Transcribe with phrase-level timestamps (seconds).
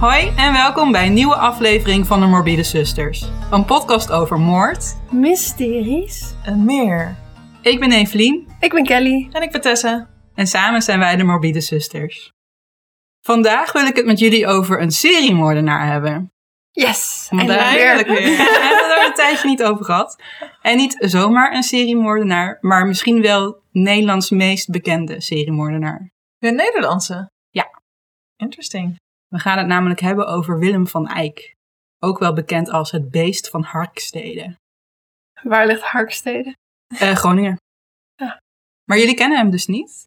[0.00, 3.28] Hoi en welkom bij een nieuwe aflevering van de Morbide Zusters.
[3.50, 4.96] Een podcast over moord.
[5.10, 6.34] Mysteries.
[6.44, 7.16] En meer.
[7.62, 9.28] Ik ben Evelien Ik ben Kelly.
[9.32, 10.08] En ik ben Tessa.
[10.34, 12.32] en samen zijn wij de Morbide Zusters.
[13.20, 16.32] Vandaag wil ik het met jullie over een seriemoordenaar hebben.
[16.70, 17.26] Yes.
[17.30, 17.96] Want En daar weer.
[18.06, 20.22] we hebben het er een tijdje niet over gehad.
[20.62, 26.10] En niet zomaar een seriemoordenaar, maar misschien wel Nederlands meest bekende seriemoordenaar.
[26.38, 27.30] De Nederlandse?
[27.50, 27.80] Ja.
[28.36, 28.96] Interesting.
[29.28, 31.54] We gaan het namelijk hebben over Willem van Eyck.
[31.98, 34.56] Ook wel bekend als het beest van Harkstede.
[35.42, 36.56] Waar ligt Harkstede?
[36.98, 37.56] Eh, Groningen.
[38.14, 38.40] Ja.
[38.84, 40.06] Maar jullie kennen hem dus niet?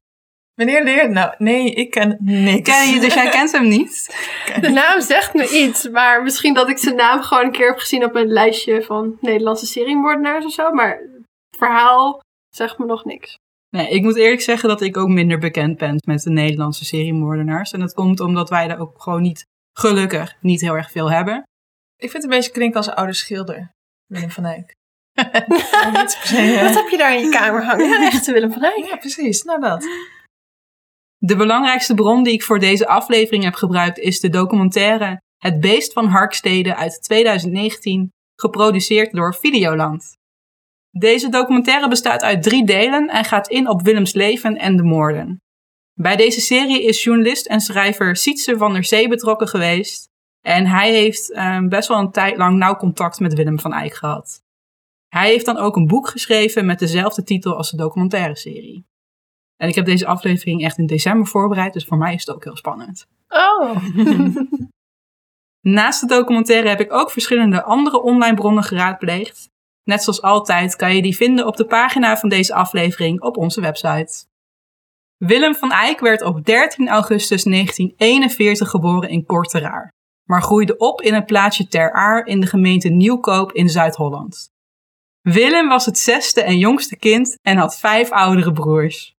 [0.53, 1.35] Wanneer leer nou?
[1.38, 2.70] Nee, ik ken niks.
[2.70, 4.15] Ken je, dus jij kent hem niet?
[4.62, 7.79] De naam zegt me iets, maar misschien dat ik zijn naam gewoon een keer heb
[7.79, 10.71] gezien op een lijstje van Nederlandse seriemoordenaars of zo.
[10.71, 10.98] Maar
[11.49, 13.38] het verhaal zegt me nog niks.
[13.71, 17.71] Nee, ik moet eerlijk zeggen dat ik ook minder bekend ben met de Nederlandse seriemoordenaars.
[17.71, 19.45] En dat komt omdat wij er ook gewoon niet,
[19.77, 21.43] gelukkig, niet heel erg veel hebben.
[21.97, 23.71] Ik vind het een beetje klinken als een oude schilder.
[24.05, 24.73] Willem van Eyck.
[26.63, 27.89] Wat heb je daar in je kamer hangen?
[27.89, 28.85] Ja, een echte Willem van Eyck.
[28.85, 29.43] Ja, precies.
[29.43, 29.87] Nou dat.
[31.17, 35.93] De belangrijkste bron die ik voor deze aflevering heb gebruikt is de documentaire Het Beest
[35.93, 40.19] van Harkstede uit 2019, geproduceerd door Videoland.
[40.91, 45.41] Deze documentaire bestaat uit drie delen en gaat in op Willems leven en de moorden.
[45.93, 50.09] Bij deze serie is journalist en schrijver Sietse van der Zee betrokken geweest
[50.41, 53.93] en hij heeft eh, best wel een tijd lang nauw contact met Willem van Eyck
[53.93, 54.41] gehad.
[55.07, 58.85] Hij heeft dan ook een boek geschreven met dezelfde titel als de documentaire serie.
[59.57, 62.43] En ik heb deze aflevering echt in december voorbereid, dus voor mij is het ook
[62.43, 63.07] heel spannend.
[63.27, 63.85] Oh.
[65.78, 69.50] Naast de documentaire heb ik ook verschillende andere online bronnen geraadpleegd.
[69.84, 73.62] Net zoals altijd kan je die vinden op de pagina van deze aflevering op onze
[73.62, 74.25] website.
[75.18, 79.94] Willem van Eyck werd op 13 augustus 1941 geboren in Korteraar,
[80.28, 84.50] maar groeide op in het plaatsje Ter Aar in de gemeente Nieuwkoop in Zuid-Holland.
[85.22, 89.16] Willem was het zesde en jongste kind en had vijf oudere broers.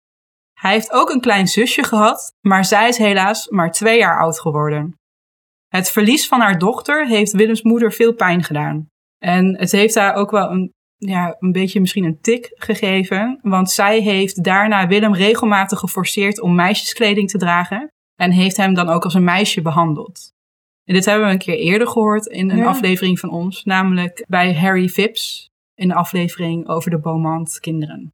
[0.53, 4.41] Hij heeft ook een klein zusje gehad, maar zij is helaas maar twee jaar oud
[4.41, 4.97] geworden.
[5.69, 8.92] Het verlies van haar dochter heeft Willems moeder veel pijn gedaan.
[9.23, 13.71] En het heeft haar ook wel een, ja, een beetje misschien een tik gegeven, want
[13.71, 17.89] zij heeft daarna Willem regelmatig geforceerd om meisjeskleding te dragen
[18.21, 20.31] en heeft hem dan ook als een meisje behandeld.
[20.85, 22.67] En dit hebben we een keer eerder gehoord in een Ja.
[22.67, 28.13] aflevering van ons, namelijk bij Harry Phipps in de aflevering over de Beaumont kinderen.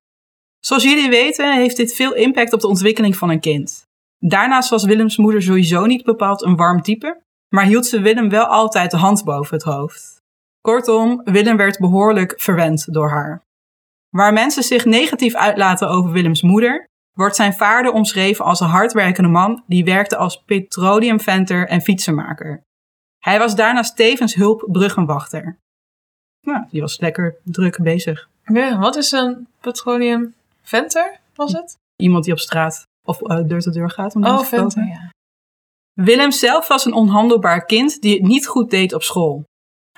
[0.58, 3.86] Zoals jullie weten heeft dit veel impact op de ontwikkeling van een kind.
[4.18, 7.20] Daarnaast was Willems moeder sowieso niet bepaald een warm type,
[7.54, 10.17] maar hield ze Willem wel altijd de hand boven het hoofd.
[10.60, 13.42] Kortom, Willem werd behoorlijk verwend door haar.
[14.08, 19.28] Waar mensen zich negatief uitlaten over Willems moeder, wordt zijn vader omschreven als een hardwerkende
[19.28, 22.62] man die werkte als petroleumventer en fietsenmaker.
[23.18, 25.56] Hij was daarnaast tevens hulpbruggenwachter.
[26.46, 28.28] Nou, die was lekker druk bezig.
[28.44, 31.76] Ja, wat is een petroleum venter, was het?
[31.96, 35.10] Iemand die op straat of eh, deur tot deur gaat om Oh, te venter, ja.
[35.92, 39.44] Willem zelf was een onhandelbaar kind die het niet goed deed op school.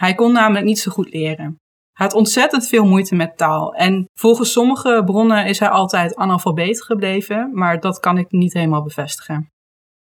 [0.00, 1.60] Hij kon namelijk niet zo goed leren.
[1.92, 6.82] Hij had ontzettend veel moeite met taal en volgens sommige bronnen is hij altijd analfabeet
[6.82, 9.50] gebleven, maar dat kan ik niet helemaal bevestigen.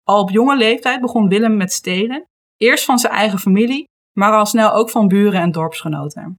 [0.04, 2.26] Al op jonge leeftijd begon Willem met stelen,
[2.58, 3.84] eerst van zijn eigen familie,
[4.18, 6.36] maar al snel ook van buren en dorpsgenoten.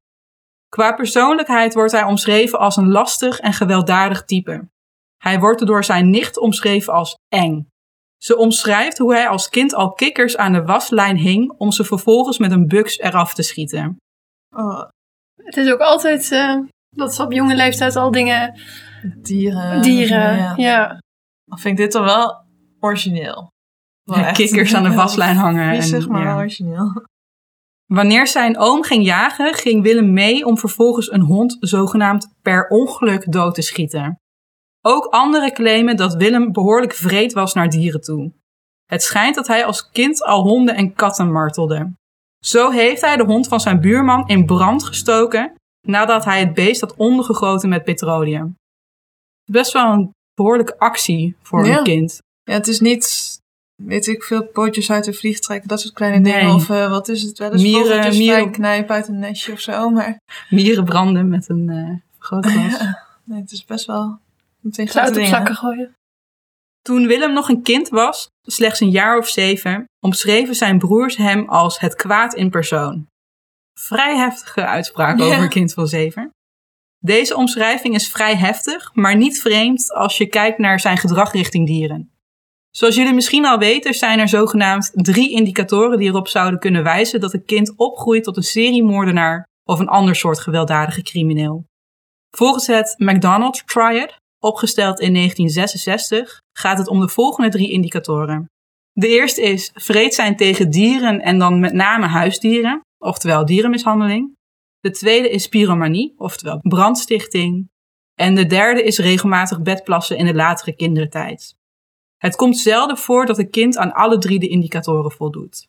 [0.69, 4.69] Qua persoonlijkheid wordt hij omschreven als een lastig en gewelddadig type.
[5.17, 7.70] Hij wordt door zijn nicht omschreven als eng.
[8.23, 12.39] Ze omschrijft hoe hij als kind al kikkers aan de waslijn hing om ze vervolgens
[12.39, 13.97] met een buks eraf te schieten.
[14.57, 14.89] Oh,
[15.37, 18.61] Het is ook altijd eh, dat ze op jonge leeftijd al dingen...
[19.23, 19.83] dieren.
[19.83, 20.55] dieren, Ja.
[20.57, 20.99] ja.
[21.45, 22.45] Dan vind ik dit dan wel
[22.81, 23.49] origineel.
[24.03, 25.71] Wel Ja, echt kikkers aan de waslijn hangen.
[25.71, 26.27] En, Viezig, maar ja.
[26.27, 27.05] wel origineel.
[27.87, 33.33] Wanneer zijn oom ging jagen, ging Willem mee om vervolgens een hond zogenaamd per ongeluk
[33.33, 34.20] dood te schieten.
[34.83, 38.33] Ook anderen claimen dat Willem behoorlijk vreed was naar dieren toe.
[38.87, 41.93] Het schijnt dat hij als kind al honden en katten martelde.
[42.45, 45.53] Zo heeft hij de hond van zijn buurman in brand gestoken
[45.87, 48.55] nadat hij het beest had ondergegoten met petroleum.
[49.51, 51.79] Best wel een behoorlijke actie voor Ja.
[51.79, 52.19] een kind.
[52.43, 53.37] Ja, het is niet,
[53.83, 56.33] weet ik veel, pootjes uit de vlieg trekken, dat soort kleine Nee.
[56.33, 56.55] dingen.
[56.55, 59.61] Of eh, wat is het wel eens, Mieren- vogeltjes mieren- knijpen uit een nestje of
[59.61, 59.91] zo.
[59.91, 62.79] Maar Mieren branden met een eh vergrootglas.
[62.81, 64.19] ja, nee, het is best wel
[64.71, 65.29] Zout op dingen.
[65.31, 65.95] zakken gooien.
[66.83, 71.49] Toen Willem nog een kind was, slechts een jaar of zeven, omschreven zijn broers hem
[71.49, 73.07] als het kwaad in persoon.
[73.79, 75.25] Vrij heftige uitspraak Ja.
[75.25, 76.31] over een kind van zeven.
[76.99, 81.67] Deze omschrijving is vrij heftig, maar niet vreemd als je kijkt naar zijn gedrag richting
[81.67, 82.11] dieren.
[82.71, 87.21] Zoals jullie misschien al weten, zijn er zogenaamd drie indicatoren die erop zouden kunnen wijzen
[87.21, 91.65] dat een kind opgroeit tot een seriemoordenaar of een ander soort gewelddadige crimineel.
[92.37, 98.47] Volgens het McDonald Triad, opgesteld in 1966, gaat het om de volgende drie indicatoren.
[98.93, 104.37] De eerste is vreedzijn tegen dieren en dan met name huisdieren, oftewel dierenmishandeling.
[104.81, 107.69] De tweede is pyromanie, oftewel brandstichting.
[108.15, 111.55] En de derde is regelmatig bedplassen in de latere kindertijd.
[112.17, 115.69] Het komt zelden voor dat een kind aan alle drie de indicatoren voldoet.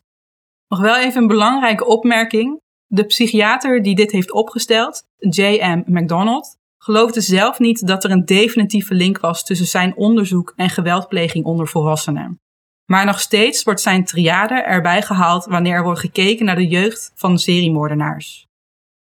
[0.68, 2.60] Nog wel even een belangrijke opmerking.
[2.88, 5.84] De psychiater die dit heeft opgesteld, J.M.
[5.86, 11.46] McDonald, geloofde zelf niet dat er een definitieve link was tussen zijn onderzoek en geweldpleging
[11.46, 12.40] onder volwassenen.
[12.86, 17.12] Maar nog steeds wordt zijn triade erbij gehaald wanneer er wordt gekeken naar de jeugd
[17.16, 18.46] van seriemoordenaars.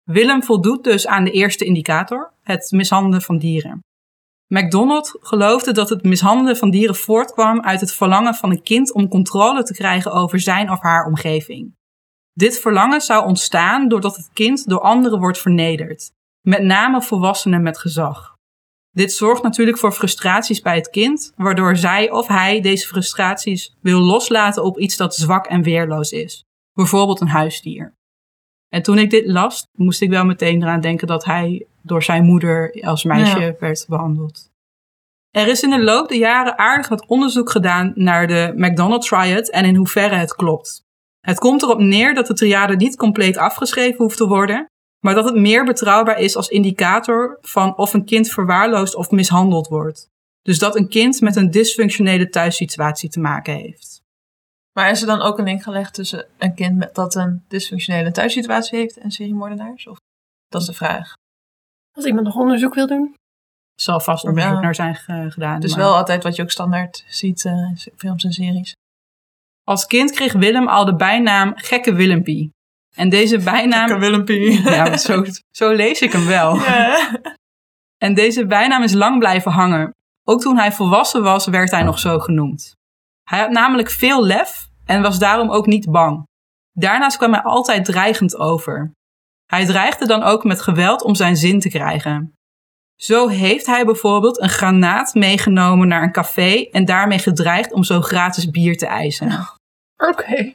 [0.04, 3.80] Willem voldoet dus aan de eerste indicator, het mishandelen van dieren.
[4.48, 9.08] McDonald geloofde dat het mishandelen van dieren voortkwam uit het verlangen van een kind om
[9.08, 11.76] controle te krijgen over zijn of haar omgeving.
[12.34, 17.78] Dit verlangen zou ontstaan doordat het kind door anderen wordt vernederd, met name volwassenen met
[17.78, 18.38] gezag.
[18.92, 24.00] Dit zorgt natuurlijk voor frustraties bij het kind, waardoor zij of hij deze frustraties wil
[24.00, 26.44] loslaten op iets dat zwak en weerloos is,
[26.74, 27.94] bijvoorbeeld een huisdier.
[28.70, 32.24] En toen ik dit las, moest ik wel meteen eraan denken dat hij door zijn
[32.24, 33.56] moeder als meisje Ja.
[33.60, 34.48] werd behandeld.
[35.30, 39.50] Er is in de loop der jaren aardig wat onderzoek gedaan naar de McDonald Triad
[39.50, 40.82] en in hoeverre het klopt.
[41.20, 44.66] Het komt erop neer dat de triade niet compleet afgeschreven hoeft te worden,
[45.06, 49.68] maar dat het meer betrouwbaar is als indicator van of een kind verwaarloosd of mishandeld
[49.68, 50.08] wordt.
[50.42, 54.02] Dus dat een kind met een dysfunctionele thuissituatie te maken heeft.
[54.74, 58.12] Maar is er dan ook een link gelegd tussen een kind met, dat een dysfunctionele
[58.12, 59.88] thuissituatie heeft en seriemoordenaars?
[59.88, 59.98] Of
[60.48, 61.14] dat is de vraag.
[61.98, 63.14] Als iemand nog onderzoek wil doen.
[63.76, 64.60] Er zal vast onderzoek Ja.
[64.60, 65.60] naar zijn ge- gedaan.
[65.60, 68.74] Dus maar- wel altijd wat je ook standaard ziet eh, in films en series.
[69.64, 72.50] Als kind kreeg Willem al de bijnaam Gekke Willempie.
[72.96, 74.00] En deze bijnaam...
[74.00, 74.62] Willempie.
[74.62, 76.60] Ja, zo, zo lees ik hem wel.
[78.00, 79.96] En deze bijnaam is lang blijven hangen.
[80.24, 82.76] Ook toen hij volwassen was, werd hij nog zo genoemd.
[83.24, 86.28] Hij had namelijk veel lef en was daarom ook niet bang.
[86.72, 88.92] Daarnaast kwam hij altijd dreigend over.
[89.46, 92.34] Hij dreigde dan ook met geweld om zijn zin te krijgen.
[92.96, 98.02] Zo heeft hij bijvoorbeeld een granaat meegenomen naar een café en daarmee gedreigd om zo
[98.02, 99.48] gratis bier te eisen.
[99.98, 100.54] Oké.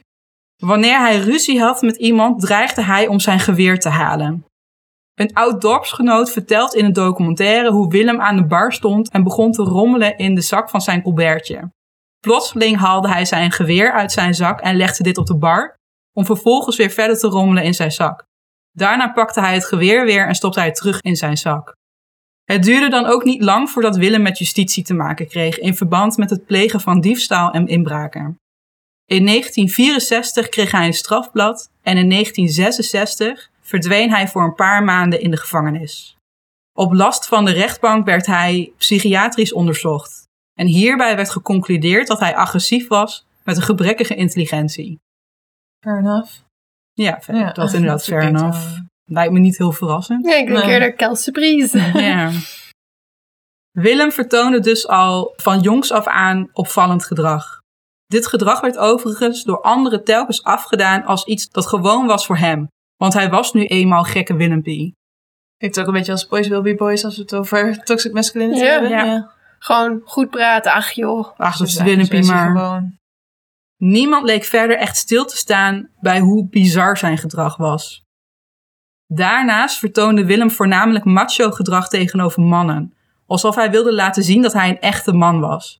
[0.55, 4.45] Wanneer hij ruzie had met iemand, dreigde hij om zijn geweer te halen.
[5.13, 9.51] Een oud dorpsgenoot vertelt in een documentaire hoe Willem aan de bar stond en begon
[9.51, 11.71] te rommelen in de zak van zijn colbertje.
[12.19, 15.75] Plotseling haalde hij zijn geweer uit zijn zak en legde dit op de bar,
[16.13, 18.23] om vervolgens weer verder te rommelen in zijn zak.
[18.71, 21.75] Daarna pakte hij het geweer weer en stopte hij het terug in zijn zak.
[22.43, 26.17] Het duurde dan ook niet lang voordat Willem met justitie te maken kreeg in verband
[26.17, 28.39] met het plegen van diefstal en inbraken.
[29.05, 35.21] In 1964 kreeg hij een strafblad en in 1966 verdween hij voor een paar maanden
[35.21, 36.15] in de gevangenis.
[36.77, 40.23] Op last van de rechtbank werd hij psychiatrisch onderzocht.
[40.53, 44.99] En hierbij werd geconcludeerd dat hij agressief was met een gebrekkige intelligentie.
[45.83, 46.31] Fair enough.
[46.93, 48.77] Ja, Ja, dat is inderdaad fair wel- enough.
[49.03, 50.25] Lijkt me niet heel verrassend.
[50.25, 50.71] Ja, ik denk Nee.
[50.73, 51.77] eerder Kel Surprise.
[51.93, 52.31] Ja.
[53.71, 57.59] Willem vertoonde dus al van jongs af aan opvallend gedrag.
[58.07, 62.67] Dit gedrag werd overigens door anderen telkens afgedaan als iets dat gewoon was voor hem.
[62.97, 64.93] Want hij was nu eenmaal gekke Willempie.
[65.57, 68.59] Klinkt ook een beetje als Boys Will Be Boys als we het over toxic masculinity
[68.59, 68.65] Ja.
[68.71, 68.89] hebben.
[68.89, 69.31] Ja.
[69.59, 70.71] Gewoon goed praten.
[70.73, 71.39] Ach joh.
[71.39, 72.51] Ach, dat is Willempie maar.
[72.57, 72.97] Gewoon.
[73.77, 78.03] Niemand leek verder echt stil te staan bij hoe bizar zijn gedrag was.
[79.07, 82.93] Daarnaast vertoonde Willem voornamelijk macho gedrag tegenover mannen,
[83.25, 85.79] alsof hij wilde laten zien dat hij een echte man was.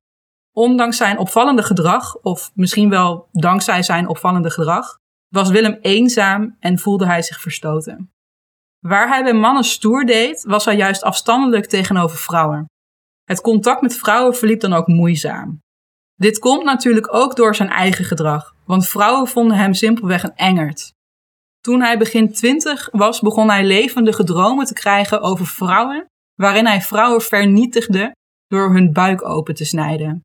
[0.57, 4.97] Ondanks zijn opvallende gedrag, of misschien wel dankzij zijn opvallende gedrag,
[5.27, 8.11] was Willem eenzaam en voelde hij zich verstoten.
[8.79, 12.65] Waar hij bij mannen stoer deed, was hij juist afstandelijk tegenover vrouwen.
[13.23, 15.59] Het contact met vrouwen verliep dan ook moeizaam.
[16.15, 20.93] Dit komt natuurlijk ook door zijn eigen gedrag, want vrouwen vonden hem simpelweg een engert.
[21.61, 26.81] Toen hij begin twintig was, begon hij levendige dromen te krijgen over vrouwen, waarin hij
[26.81, 28.11] vrouwen vernietigde
[28.47, 30.24] door hun buik open te snijden.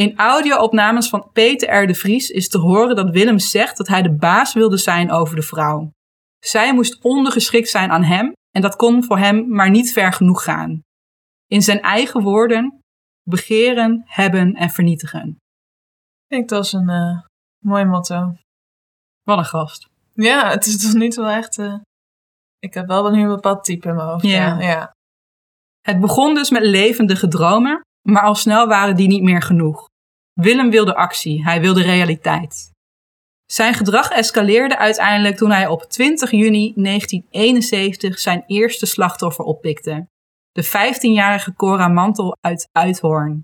[0.00, 1.86] In audio-opnames van Peter R.
[1.86, 5.36] de Vries is te horen dat Willem zegt dat hij de baas wilde zijn over
[5.36, 5.90] de vrouw.
[6.38, 10.44] Zij moest ondergeschikt zijn aan hem en dat kon voor hem maar niet ver genoeg
[10.44, 10.80] gaan.
[11.46, 12.80] In zijn eigen woorden,
[13.22, 15.36] begeren, hebben en vernietigen.
[16.26, 17.20] Klinkt als een eh,
[17.64, 18.34] mooi motto.
[19.22, 19.88] Wat een gast.
[20.14, 21.58] Ja, het is toch niet wel echt...
[21.58, 21.74] eh,
[22.58, 24.24] ik heb wel nu een bepaald type in mijn hoofd.
[24.24, 24.58] Ja.
[24.58, 24.60] Ja.
[24.60, 24.92] ja.
[25.80, 29.88] Het begon dus met levendige dromen, maar al snel waren die niet meer genoeg.
[30.40, 32.72] Willem wilde actie, hij wilde realiteit.
[33.46, 40.08] Zijn gedrag escaleerde uiteindelijk toen hij op 20 juni 1971 zijn eerste slachtoffer oppikte.
[40.52, 43.42] De 15-jarige Cora Mantel uit Uithoorn.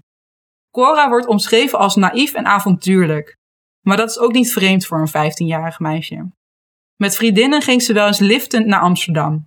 [0.71, 3.37] Cora wordt omschreven als naïef en avontuurlijk.
[3.87, 6.31] Maar dat is ook niet vreemd voor een 15-jarig meisje.
[6.97, 9.47] Met vriendinnen ging ze wel eens liftend naar Amsterdam.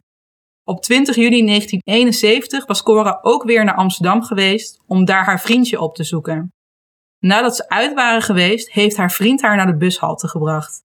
[0.63, 5.79] Op 20 juni 1971 was Cora ook weer naar Amsterdam geweest om daar haar vriendje
[5.79, 6.51] op te zoeken.
[7.19, 10.83] Nadat ze uit waren geweest, heeft haar vriend haar naar de bushalte gebracht.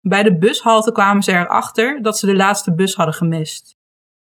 [0.00, 3.76] Bij de bushalte kwamen ze erachter dat ze de laatste bus hadden gemist.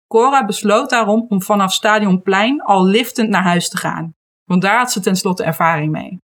[0.08, 4.14] Cora besloot daarom om vanaf Stadionplein al liftend naar huis te gaan,
[4.46, 6.18] want daar had ze tenslotte ervaring mee.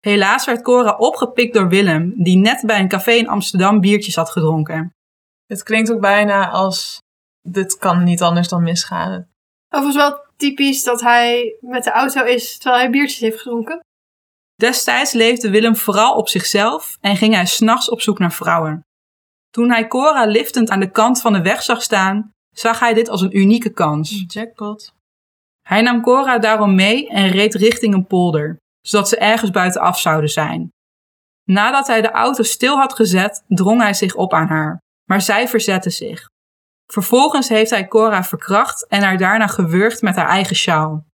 [0.00, 4.30] Helaas werd Cora opgepikt door Willem, die net bij een café in Amsterdam biertjes had
[4.30, 4.92] gedronken.
[5.46, 7.02] Het klinkt ook bijna als,
[7.42, 9.28] dit kan niet anders dan misgaan.
[9.68, 13.80] Overigens wel typisch dat hij met de auto is terwijl hij biertjes heeft gedronken.
[14.58, 18.80] Destijds leefde Willem vooral op zichzelf en ging hij s'nachts op zoek naar vrouwen.
[19.50, 23.08] Toen hij Cora liftend aan de kant van de weg zag staan, zag hij dit
[23.08, 24.24] als een unieke kans.
[24.26, 24.94] Jackpot.
[25.62, 30.30] Hij nam Cora daarom mee en reed richting een polder, zodat ze ergens buitenaf zouden
[30.30, 30.68] zijn.
[31.44, 35.48] Nadat hij de auto stil had gezet, drong hij zich op aan haar, maar zij
[35.48, 36.28] verzette zich.
[36.92, 41.06] Vervolgens heeft hij Cora verkracht en haar daarna gewurgd met haar eigen sjaal.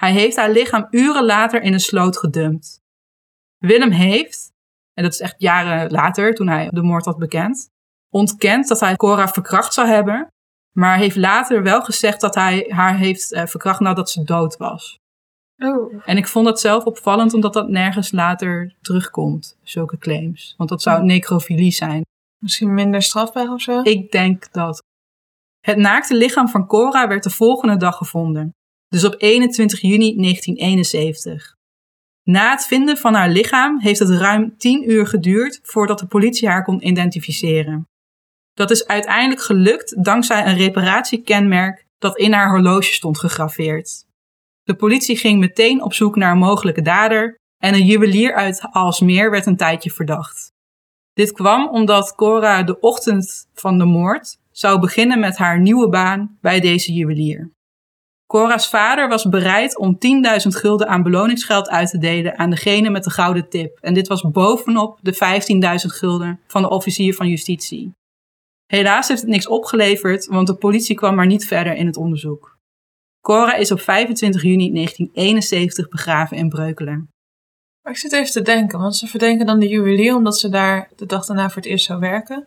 [0.00, 2.80] Hij heeft haar lichaam uren later in een sloot gedumpt.
[3.58, 4.52] Willem heeft,
[4.94, 7.68] en dat is echt jaren later toen hij de moord had bekend,
[8.08, 10.28] ontkend dat hij Cora verkracht zou hebben,
[10.76, 14.98] maar heeft later wel gezegd dat hij haar heeft eh, verkracht nadat ze dood was.
[15.58, 16.02] Oh.
[16.04, 20.54] En ik vond dat zelf opvallend omdat dat nergens later terugkomt, zulke claims.
[20.56, 22.04] Want dat zou necrofilie zijn.
[22.38, 23.80] Misschien minder strafbaar of zo?
[23.82, 24.82] Ik denk dat.
[25.60, 28.54] Het naakte lichaam van Cora werd de volgende dag gevonden,
[28.90, 31.54] dus op 21 juni 1971.
[32.22, 36.48] Na het vinden van haar lichaam heeft het ruim 10 uur geduurd voordat de politie
[36.48, 37.88] haar kon identificeren.
[38.52, 44.04] Dat is uiteindelijk gelukt dankzij een reparatiekenmerk dat in haar horloge stond gegraveerd.
[44.62, 49.30] De politie ging meteen op zoek naar een mogelijke dader en een juwelier uit Alsmeer
[49.30, 50.52] werd een tijdje verdacht.
[51.12, 56.38] Dit kwam omdat Cora de ochtend van de moord zou beginnen met haar nieuwe baan
[56.40, 57.50] bij deze juwelier.
[58.30, 60.00] Cora's vader was bereid om 10.000
[60.48, 63.78] gulden aan beloningsgeld uit te delen aan degene met de gouden tip.
[63.80, 67.92] En dit was bovenop de 15.000 gulden van de officier van justitie.
[68.66, 72.56] Helaas heeft het niks opgeleverd, want de politie kwam maar niet verder in het onderzoek.
[73.20, 77.08] Cora is op 25 juni 1971 begraven in Breukelen.
[77.82, 80.90] Maar ik zit even te denken, want ze verdenken dan de juwelier omdat ze daar
[80.96, 82.46] de dag daarna voor het eerst zou werken.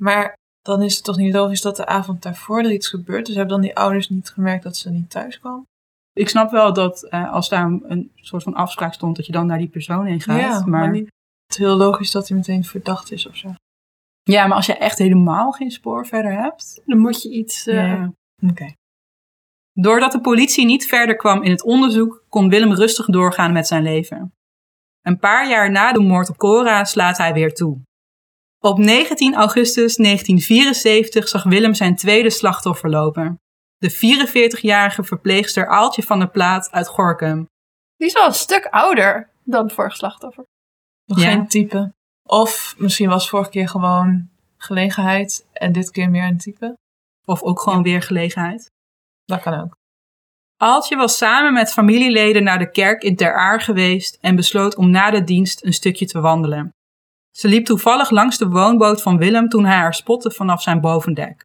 [0.00, 3.26] Maar dan is het toch niet logisch dat de avond daarvoor er iets gebeurt.
[3.26, 5.66] Dus hebben dan die ouders niet gemerkt dat ze niet thuis kwam?
[6.12, 9.32] Ik snap wel dat eh, als daar een, een soort van afspraak stond, dat je
[9.32, 10.40] dan naar die persoon heen gaat.
[10.40, 11.10] ja, maar, niet
[11.56, 13.54] heel logisch dat hij meteen verdacht is of zo.
[14.22, 16.82] Ja, maar als je echt helemaal geen spoor verder hebt.
[16.84, 17.66] Dan moet je iets...
[17.66, 18.12] eh, ja.
[18.50, 18.72] Oké.
[19.72, 23.82] Doordat de politie niet verder kwam in het onderzoek, kon Willem rustig doorgaan met zijn
[23.82, 24.32] leven.
[25.02, 27.80] Een paar jaar na de moord op Cora slaat hij weer toe.
[28.64, 33.40] Op 19 augustus 1974 zag Willem zijn tweede slachtoffer lopen.
[33.78, 37.48] De 44-jarige verpleegster Aaltje van der Plaat uit Gorkum.
[37.96, 40.44] Die is wel een stuk ouder dan het vorige slachtoffer.
[41.04, 41.30] Nog Ja.
[41.30, 41.92] geen type.
[42.22, 46.76] Of misschien was vorige keer gewoon gelegenheid en dit keer meer een type.
[47.24, 48.70] Of ook gewoon weer gelegenheid.
[49.24, 49.76] Dat kan ook.
[50.56, 54.90] Aaltje was samen met familieleden naar de kerk in Ter Aar geweest en besloot om
[54.90, 56.70] na de dienst een stukje te wandelen.
[57.32, 61.44] Ze liep toevallig langs de woonboot van Willem toen hij haar spotte vanaf zijn bovendek.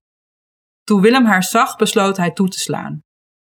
[0.84, 3.00] Toen Willem haar zag, besloot hij toe te slaan.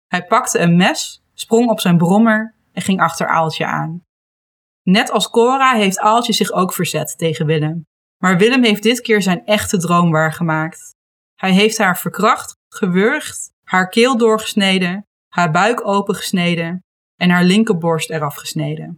[0.07, 4.03] Hij pakte een mes, sprong op zijn brommer en ging achter Aaltje aan.
[4.83, 7.85] Net als Cora heeft Aaltje zich ook verzet tegen Willem.
[8.17, 10.95] Maar Willem heeft dit keer zijn echte droom waargemaakt.
[11.35, 16.83] Hij heeft haar verkracht, gewurgd, haar keel doorgesneden, haar buik opengesneden
[17.15, 18.97] en haar linkerborst eraf gesneden.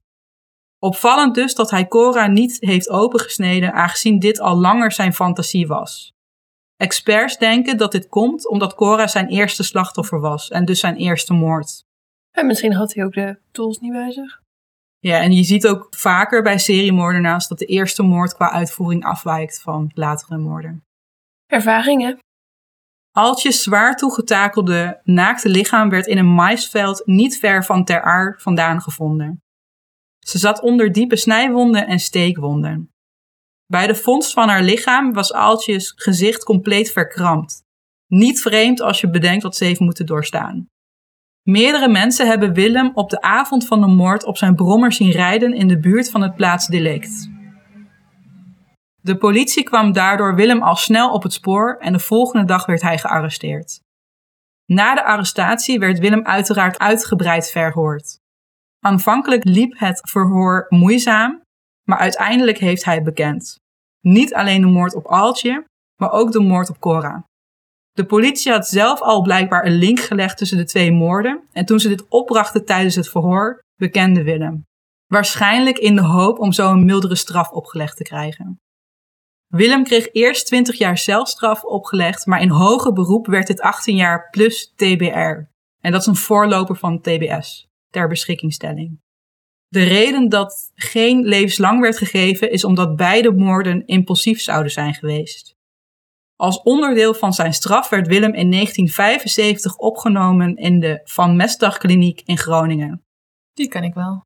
[0.85, 6.13] Opvallend dus dat hij Cora niet heeft opengesneden, aangezien dit al langer zijn fantasie was.
[6.77, 11.33] Experts denken dat dit komt omdat Cora zijn eerste slachtoffer was en dus zijn eerste
[11.33, 11.83] moord.
[12.31, 14.39] En misschien had hij ook de tools niet bij zich.
[14.99, 19.61] Ja, en je ziet ook vaker bij seriemoordenaars dat de eerste moord qua uitvoering afwijkt
[19.61, 20.83] van latere moorden.
[21.45, 22.19] Ervaringen.
[23.11, 28.81] Altjes zwaar toegetakelde naakte lichaam werd in een maisveld niet ver van Ter Aar vandaan
[28.81, 29.39] gevonden.
[30.25, 32.93] Ze zat onder diepe snijwonden en steekwonden.
[33.65, 37.63] Bij de vondst van haar lichaam was Aaltjes gezicht compleet verkrampt.
[38.07, 40.69] Niet vreemd als je bedenkt wat ze heeft moeten doorstaan.
[41.43, 45.53] Meerdere mensen hebben Willem op de avond van de moord op zijn brommer zien rijden
[45.53, 47.29] in de buurt van het plaatsdelict.
[49.01, 52.81] De politie kwam daardoor Willem al snel op het spoor en de volgende dag werd
[52.81, 53.79] hij gearresteerd.
[54.65, 58.23] Na de arrestatie werd Willem uiteraard uitgebreid verhoord.
[58.85, 61.41] Aanvankelijk liep het verhoor moeizaam,
[61.89, 63.55] maar uiteindelijk heeft hij bekend.
[64.01, 65.65] Niet alleen de moord op Aaltje,
[66.01, 67.23] maar ook de moord op Cora.
[67.91, 71.79] De politie had zelf al blijkbaar een link gelegd tussen de twee moorden en toen
[71.79, 74.63] ze dit opbrachten tijdens het verhoor, bekende Willem.
[75.05, 78.59] Waarschijnlijk in de hoop om zo een mildere straf opgelegd te krijgen.
[79.47, 84.29] Willem kreeg eerst 20 jaar celstraf opgelegd, maar in hoger beroep werd dit 18 jaar
[84.29, 85.47] plus TBR.
[85.81, 88.99] En dat is een voorloper van TBS, ter beschikkingstelling.
[89.67, 95.53] De reden dat geen levenslang werd gegeven is omdat beide moorden impulsief zouden zijn geweest.
[96.35, 102.37] Als onderdeel van zijn straf werd Willem in 1975 opgenomen in de Van Mestdagkliniek in
[102.37, 103.01] Groningen.
[103.53, 104.21] Die ken ik wel.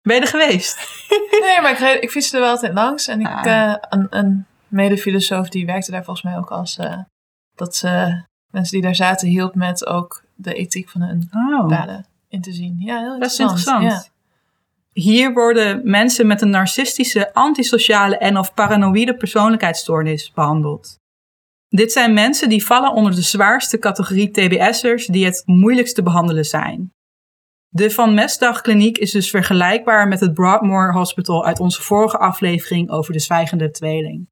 [0.00, 0.76] Ben je er geweest?
[1.40, 3.06] Nee, maar ik, reed- ik fietste er wel altijd langs.
[3.08, 3.46] En ik, Ah.
[3.70, 6.78] eh, een, een medefilosoof die werkte daar volgens mij ook als...
[6.78, 6.98] eh,
[7.54, 12.06] dat ze mensen die daar zaten hielp met ook de ethiek van hun Oh, daden
[12.32, 12.76] in te zien.
[12.78, 13.82] Ja, heel dat is interessant.
[13.82, 14.10] interessant.
[14.92, 21.00] Hier worden mensen met een narcistische, antisociale en of paranoïde persoonlijkheidsstoornis behandeld.
[21.68, 26.44] Dit zijn mensen die vallen onder de zwaarste categorie TBS'ers die het moeilijkst te behandelen
[26.44, 26.92] zijn.
[27.68, 32.90] De Van Mesdag kliniek is dus vergelijkbaar met het Broadmoor Hospital uit onze vorige aflevering
[32.90, 34.28] over de zwijgende tweeling.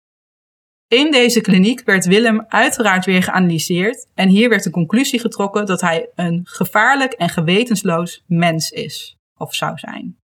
[0.90, 5.80] In deze kliniek werd Willem uiteraard weer geanalyseerd en hier werd de conclusie getrokken dat
[5.80, 10.18] hij een gevaarlijk en gewetensloos mens is, of zou zijn.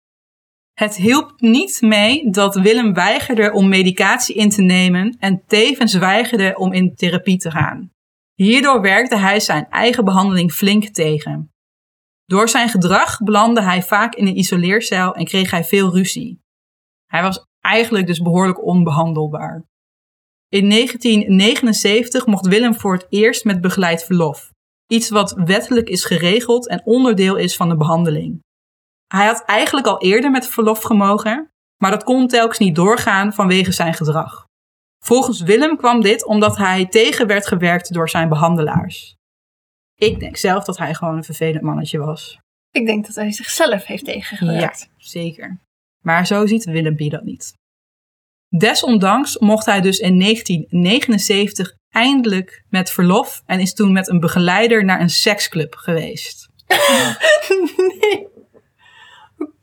[0.74, 6.54] Het hielp niet mee dat Willem weigerde om medicatie in te nemen en tevens weigerde
[6.58, 7.92] om in therapie te gaan.
[8.34, 11.52] Hierdoor werkte hij zijn eigen behandeling flink tegen.
[12.26, 16.40] Door zijn gedrag belandde hij vaak in een isoleercel en kreeg hij veel ruzie.
[17.06, 19.72] Hij was eigenlijk dus behoorlijk onbehandelbaar.
[20.54, 24.52] In 1979 mocht Willem voor het eerst met begeleid verlof.
[24.88, 28.40] Iets wat wettelijk is geregeld en onderdeel is van de behandeling.
[29.08, 33.72] Hij had eigenlijk al eerder met verlof gemogen, maar dat kon telkens niet doorgaan vanwege
[33.72, 34.46] zijn gedrag.
[35.04, 39.16] Volgens Willem kwam dit omdat hij tegen werd gewerkt door zijn behandelaars.
[39.96, 42.40] Ik denk zelf dat hij gewoon een vervelend mannetje was.
[42.72, 44.90] Ik denk dat hij zichzelf heeft tegengewerkt.
[44.98, 45.60] zeker.
[46.04, 47.62] Maar zo ziet Willempie dat niet.
[48.58, 54.86] Desondanks mocht hij dus in 1979 eindelijk met verlof en is toen met een begeleider
[54.86, 56.48] naar een seksclub geweest.
[58.00, 58.28] nee.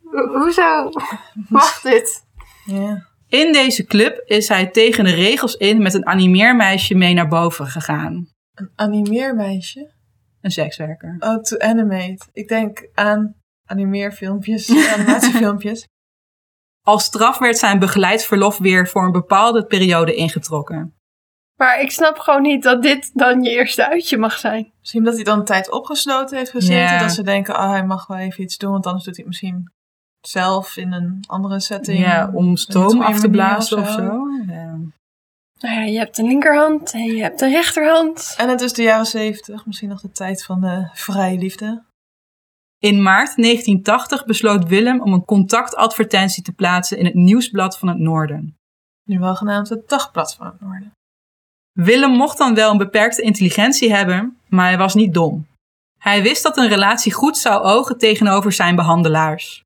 [0.05, 0.91] Ho- Hoezo?
[1.49, 2.25] Wacht dit.
[2.65, 3.07] Ja.
[3.29, 7.67] In deze club is hij tegen de regels in met een animeermeisje mee naar boven
[7.67, 8.29] gegaan.
[8.55, 9.93] Een animeermeisje.
[10.41, 11.17] Een sekswerker.
[11.19, 12.27] Oh, to animate.
[12.33, 15.87] Ik denk aan animeerfilmpjes, animatiefilmpjes.
[16.91, 20.95] Als straf werd zijn begeleid verlof weer voor een bepaalde periode ingetrokken.
[21.57, 24.73] Maar ik snap gewoon niet dat dit dan je eerste uitje mag zijn.
[24.81, 26.95] Misschien dat hij dan een tijd opgesloten heeft gezeten.
[26.95, 26.99] Ja.
[26.99, 28.71] Dat ze denken, oh, hij mag wel even iets doen.
[28.71, 29.73] Want anders doet hij het misschien
[30.21, 31.99] zelf in een andere setting.
[31.99, 33.97] Ja, om Een stoom af te blazen of of zo.
[33.97, 34.29] zo.
[34.47, 34.79] Ja.
[35.59, 38.35] Nou ja, je hebt de linkerhand en je hebt de rechterhand.
[38.39, 39.67] En het is de jaren zeventig.
[39.67, 41.83] Misschien nog de tijd van de vrije liefde.
[42.81, 47.99] In maart 1980 besloot Willem om een contactadvertentie te plaatsen in het Nieuwsblad van het
[47.99, 48.57] Noorden.
[49.05, 50.93] Nu wel genaamd het Dagblad van het Noorden.
[51.73, 55.47] Willem mocht dan wel een beperkte intelligentie hebben, maar hij was niet dom.
[55.99, 59.63] Hij wist dat een relatie goed zou ogen tegenover zijn behandelaars.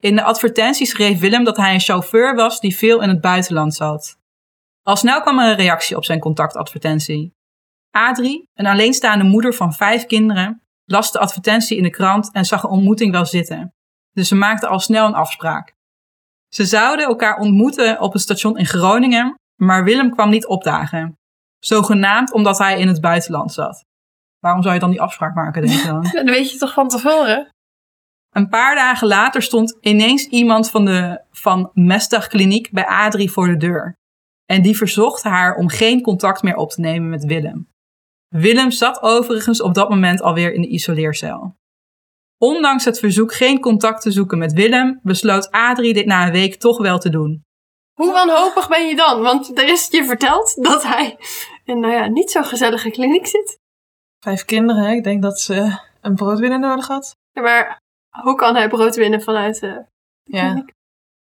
[0.00, 3.74] In de advertentie schreef Willem dat hij een chauffeur was die veel in het buitenland
[3.74, 4.18] zat.
[4.82, 7.32] Al snel kwam er een reactie op zijn contactadvertentie.
[7.90, 12.62] Adrie, een alleenstaande moeder van vijf kinderen, las de advertentie in de krant en zag
[12.62, 13.74] een ontmoeting wel zitten.
[14.12, 15.74] Dus ze maakten al snel een afspraak.
[16.48, 21.18] Ze zouden elkaar ontmoeten op een station in Groningen, maar Willem kwam niet opdagen.
[21.58, 23.84] Zogenaamd omdat hij in het buitenland zat.
[24.38, 26.02] Waarom zou je dan die afspraak maken, denk je dan?
[26.12, 27.48] Dat weet je toch van tevoren?
[28.30, 33.46] Een paar dagen later stond ineens iemand van de Van Mestdag kliniek bij Adrie voor
[33.46, 33.94] de deur.
[34.46, 37.68] En die verzocht haar om geen contact meer op te nemen met Willem.
[38.34, 41.56] Willem zat overigens op dat moment alweer in de isoleercel.
[42.38, 46.54] Ondanks het verzoek geen contact te zoeken met Willem, besloot Adrie dit na een week
[46.54, 47.42] toch wel te doen.
[47.94, 49.22] Hoe wanhopig ben je dan?
[49.22, 51.18] Want er is je verteld dat hij
[51.64, 53.58] in nou ja, niet zo gezellige kliniek zit.
[54.24, 54.92] Vijf kinderen, hè?
[54.92, 57.16] ik denk dat ze een broodwinner nodig had.
[57.32, 57.80] Ja, Maar
[58.22, 59.84] hoe kan hij brood winnen vanuit de
[60.22, 60.44] Ja.
[60.46, 60.72] kliniek?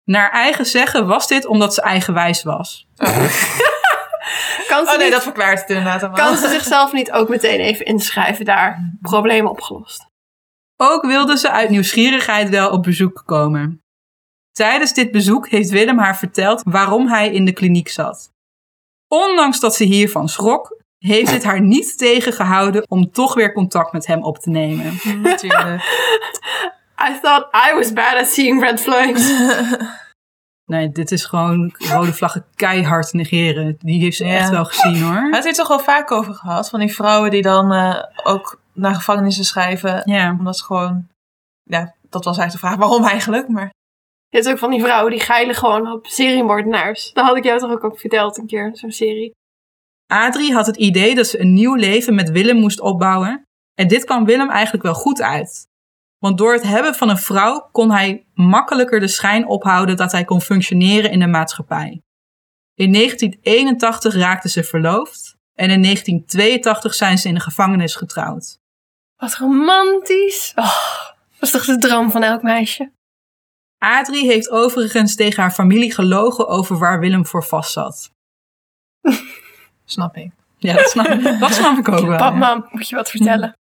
[0.04, 2.86] Naar eigen zeggen was dit omdat ze eigenwijs was.
[4.68, 6.26] Kan ze, Oh nee, niet- dat verklaart het inderdaad allemaal.
[6.26, 8.94] kan ze zichzelf niet ook meteen even inschrijven daar?
[9.00, 10.06] Probleem opgelost.
[10.76, 13.82] Ook wilde ze uit nieuwsgierigheid wel op bezoek komen.
[14.52, 18.30] Tijdens dit bezoek heeft Willem haar verteld waarom hij in de kliniek zat.
[19.08, 24.06] Ondanks dat ze hiervan schrok, heeft dit haar niet tegengehouden om toch weer contact met
[24.06, 24.98] hem op te nemen.
[25.22, 25.82] Natuurlijk.
[27.08, 29.32] I thought I was bad at seeing red flags.
[30.70, 33.76] Nee, dit is gewoon rode vlaggen keihard negeren.
[33.78, 34.34] Die heeft ze Ja.
[34.36, 35.12] echt wel gezien hoor.
[35.20, 36.68] Hij heeft het toch wel vaak over gehad.
[36.68, 40.02] Van die vrouwen die dan eh, ook naar gevangenissen schrijven.
[40.04, 40.36] Ja.
[40.38, 41.08] Omdat ze gewoon...
[41.62, 43.48] Ja, dat was eigenlijk de vraag waarom eigenlijk.
[43.48, 43.70] Maar
[44.28, 47.12] Je hebt ook van die vrouwen die geilen gewoon op seriemoordenaars.
[47.12, 49.30] Dat had ik jou toch ook, ook verteld een keer, zo'n serie.
[50.06, 53.42] Adrie had het idee dat ze een nieuw leven met Willem moest opbouwen.
[53.74, 55.66] En dit kwam Willem eigenlijk wel goed uit.
[56.20, 60.24] Want door het hebben van een vrouw kon hij makkelijker de schijn ophouden dat hij
[60.24, 62.02] kon functioneren in de maatschappij.
[62.74, 68.58] In 1981 raakten ze verloofd en in 1982 zijn ze in de gevangenis getrouwd.
[69.16, 70.52] Wat romantisch.
[70.54, 72.92] Oh, dat is toch de droom van elk meisje?
[73.78, 78.12] Adrie heeft overigens tegen haar familie gelogen over waar Willem voor vast zat.
[79.84, 80.32] snap ik.
[80.56, 82.16] Ja, dat snap, dat snap ik ook wel.
[82.16, 82.38] Pap, ja.
[82.38, 83.58] mam, moet je wat vertellen?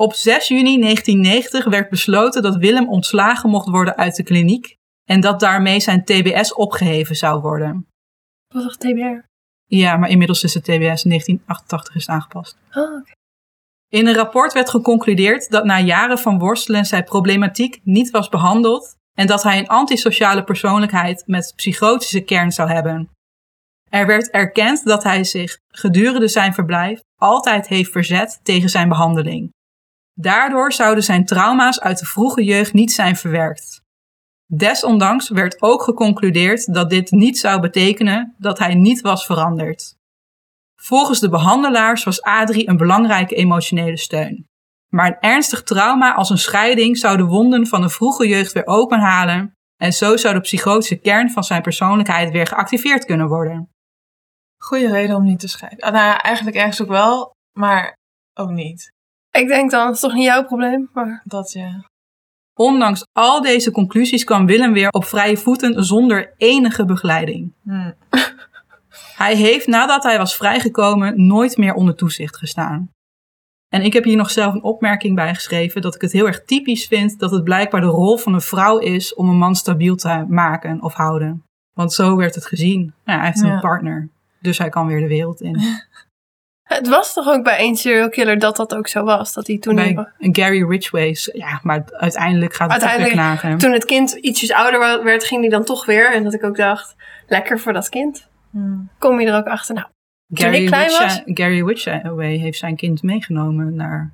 [0.00, 5.20] Op 6 juni 1990 werd besloten dat Willem ontslagen mocht worden uit de kliniek en
[5.20, 7.86] dat daarmee zijn TBS opgeheven zou worden.
[8.54, 9.26] Wat toch TBR?
[9.64, 12.58] Ja, maar inmiddels is de TBS in 1988 is aangepast.
[12.72, 13.12] Oh, oké.
[13.88, 18.96] In een rapport werd geconcludeerd dat na jaren van worstelen zijn problematiek niet was behandeld
[19.18, 23.10] en dat hij een antisociale persoonlijkheid met psychotische kern zou hebben.
[23.88, 29.52] Er werd erkend dat hij zich gedurende zijn verblijf altijd heeft verzet tegen zijn behandeling.
[30.20, 33.82] Daardoor zouden zijn trauma's uit de vroege jeugd niet zijn verwerkt.
[34.46, 39.94] Desondanks werd ook geconcludeerd dat dit niet zou betekenen dat hij niet was veranderd.
[40.76, 44.48] Volgens de behandelaars was Adrie een belangrijke emotionele steun.
[44.88, 48.66] Maar een ernstig trauma als een scheiding zou de wonden van de vroege jeugd weer
[48.66, 53.68] openhalen en zo zou de psychotische kern van zijn persoonlijkheid weer geactiveerd kunnen worden.
[54.62, 55.80] Goede reden om niet te scheiden.
[55.80, 57.96] Ah, nou eigenlijk ergens ook wel, maar
[58.34, 58.98] ook niet.
[59.30, 61.22] Ik denk dan, het is toch niet jouw probleem, maar...
[61.24, 61.84] Dat ja.
[62.54, 67.52] Ondanks al deze conclusies kwam Willem weer op vrije voeten zonder enige begeleiding.
[67.62, 67.90] Hm.
[69.16, 72.90] Hij heeft nadat hij was vrijgekomen nooit meer onder toezicht gestaan.
[73.68, 76.44] En ik heb hier nog zelf een opmerking bij geschreven dat ik het heel erg
[76.44, 79.96] typisch vind dat het blijkbaar de rol van een vrouw is om een man stabiel
[79.96, 81.42] te maken of houden.
[81.76, 82.92] Want zo werd het gezien.
[83.04, 83.52] Nou, hij heeft Ja.
[83.52, 84.08] een partner,
[84.40, 85.60] dus hij kan weer de wereld in.
[86.74, 89.32] Het was toch ook bij één serial killer dat dat ook zo was?
[89.32, 93.58] Dat hij toen, Bij Gary Ridgway, ja, maar uiteindelijk gaat het toch weer Uiteindelijk, knagen.
[93.58, 96.12] toen het kind ietsjes ouder werd, ging hij dan toch weer.
[96.12, 98.28] En dat ik ook dacht, lekker voor dat kind.
[98.50, 98.58] Hm.
[98.98, 99.74] Kom je er ook achter?
[99.74, 99.86] Nou,
[100.32, 101.22] Gary, ik klein Ridgway- was?
[101.24, 104.12] Gary Ridgway heeft zijn kind meegenomen naar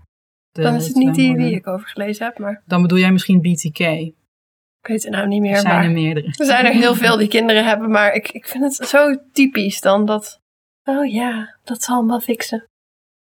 [0.52, 2.38] de dan is het niet die die ik over gelezen heb.
[2.38, 3.78] Maar Dan bedoel jij misschien BTK.
[3.78, 4.12] ik
[4.92, 5.52] weet het nou niet meer.
[5.54, 6.26] Er zijn maar er meerdere.
[6.26, 7.90] er zijn er heel veel die kinderen hebben.
[7.90, 10.40] Maar ik, ik vind het zo typisch dan dat...
[10.88, 12.64] Oh ja, dat zal hem wel fixen.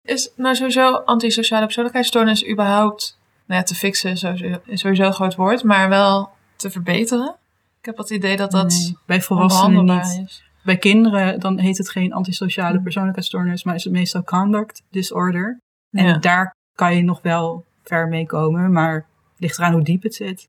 [0.01, 5.13] Is nou sowieso antisociale persoonlijkheidsstoornis überhaupt nou ja, te fixen is sowieso, is sowieso een
[5.13, 7.35] groot woord, maar wel te verbeteren?
[7.79, 10.21] Ik heb het idee dat dat Nee, bij volwassenen niet.
[10.25, 10.43] is.
[10.63, 15.57] Bij kinderen dan heet het geen antisociale persoonlijkheidsstoornis, maar is het meestal conduct disorder.
[15.91, 16.17] En Ja.
[16.17, 19.05] daar kan je nog wel ver mee komen, maar het
[19.37, 20.47] ligt eraan hoe diep het zit.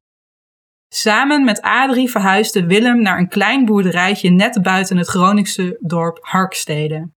[0.95, 7.11] Samen met Adrie verhuisde Willem naar een klein boerderijtje net buiten het Groningse dorp Harkstede.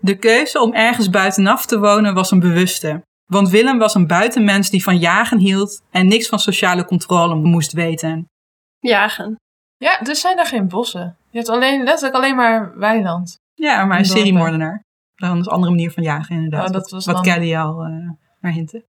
[0.00, 4.70] De keuze om ergens buitenaf te wonen was een bewuste, want Willem was een buitenmens
[4.70, 8.26] die van jagen hield en niks van sociale controle moest weten.
[8.78, 9.36] Jagen.
[9.76, 11.16] Ja, dus zijn er geen bossen.
[11.30, 13.38] Je hebt alleen, letterlijk alleen maar weiland.
[13.54, 14.82] Ja, maar een seriemoordenaar.
[15.14, 16.66] Dan is een andere manier van jagen, inderdaad.
[16.66, 18.84] Oh, dat was wat dan- Kelly al eh naar hintte.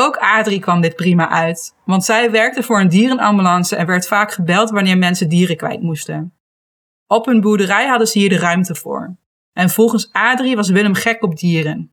[0.00, 4.32] Ook Adrie kwam dit prima uit, want zij werkte voor een dierenambulance en werd vaak
[4.32, 6.34] gebeld wanneer mensen dieren kwijt moesten.
[7.06, 9.16] Op hun boerderij hadden ze hier de ruimte voor.
[9.52, 11.92] En volgens Adrie was Willem gek op dieren.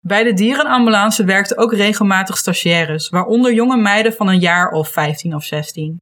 [0.00, 5.34] Bij de dierenambulance werkten ook regelmatig stagiaires, waaronder jonge meiden van een jaar of 15
[5.34, 6.00] of 16.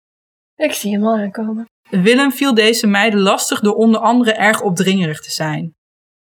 [0.56, 1.64] Ik zie hem al aankomen.
[1.90, 5.74] Willem viel deze meiden lastig door onder andere erg opdringerig te zijn.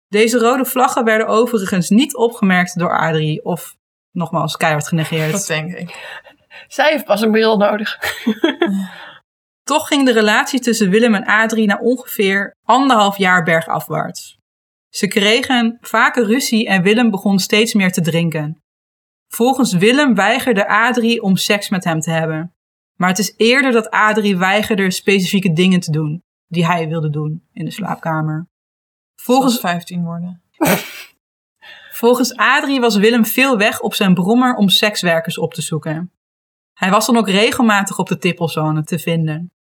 [0.07, 3.77] Deze rode vlaggen werden overigens niet opgemerkt door Adrie of
[4.13, 5.47] nogmaals keihard Dat genegeerd.
[5.47, 6.17] denk ik.
[6.69, 7.99] Zij heeft pas een bril nodig.
[9.63, 14.39] Toch ging de relatie tussen Willem en Adrie na ongeveer anderhalf jaar bergafwaarts.
[14.89, 18.63] Ze kregen vaker ruzie en Willem begon steeds meer te drinken.
[19.29, 22.55] Volgens Willem weigerde Adrie om seks met hem te hebben.
[22.97, 27.49] Maar het is eerder dat Adrie weigerde specifieke dingen te doen die hij wilde doen
[27.53, 28.47] in de slaapkamer.
[29.21, 30.43] Volgens, 15 worden.
[31.99, 36.13] Volgens Adrie was Willem veel weg op zijn brommer om sekswerkers op te zoeken.
[36.73, 39.53] Hij was dan ook regelmatig op de tippelzone te vinden.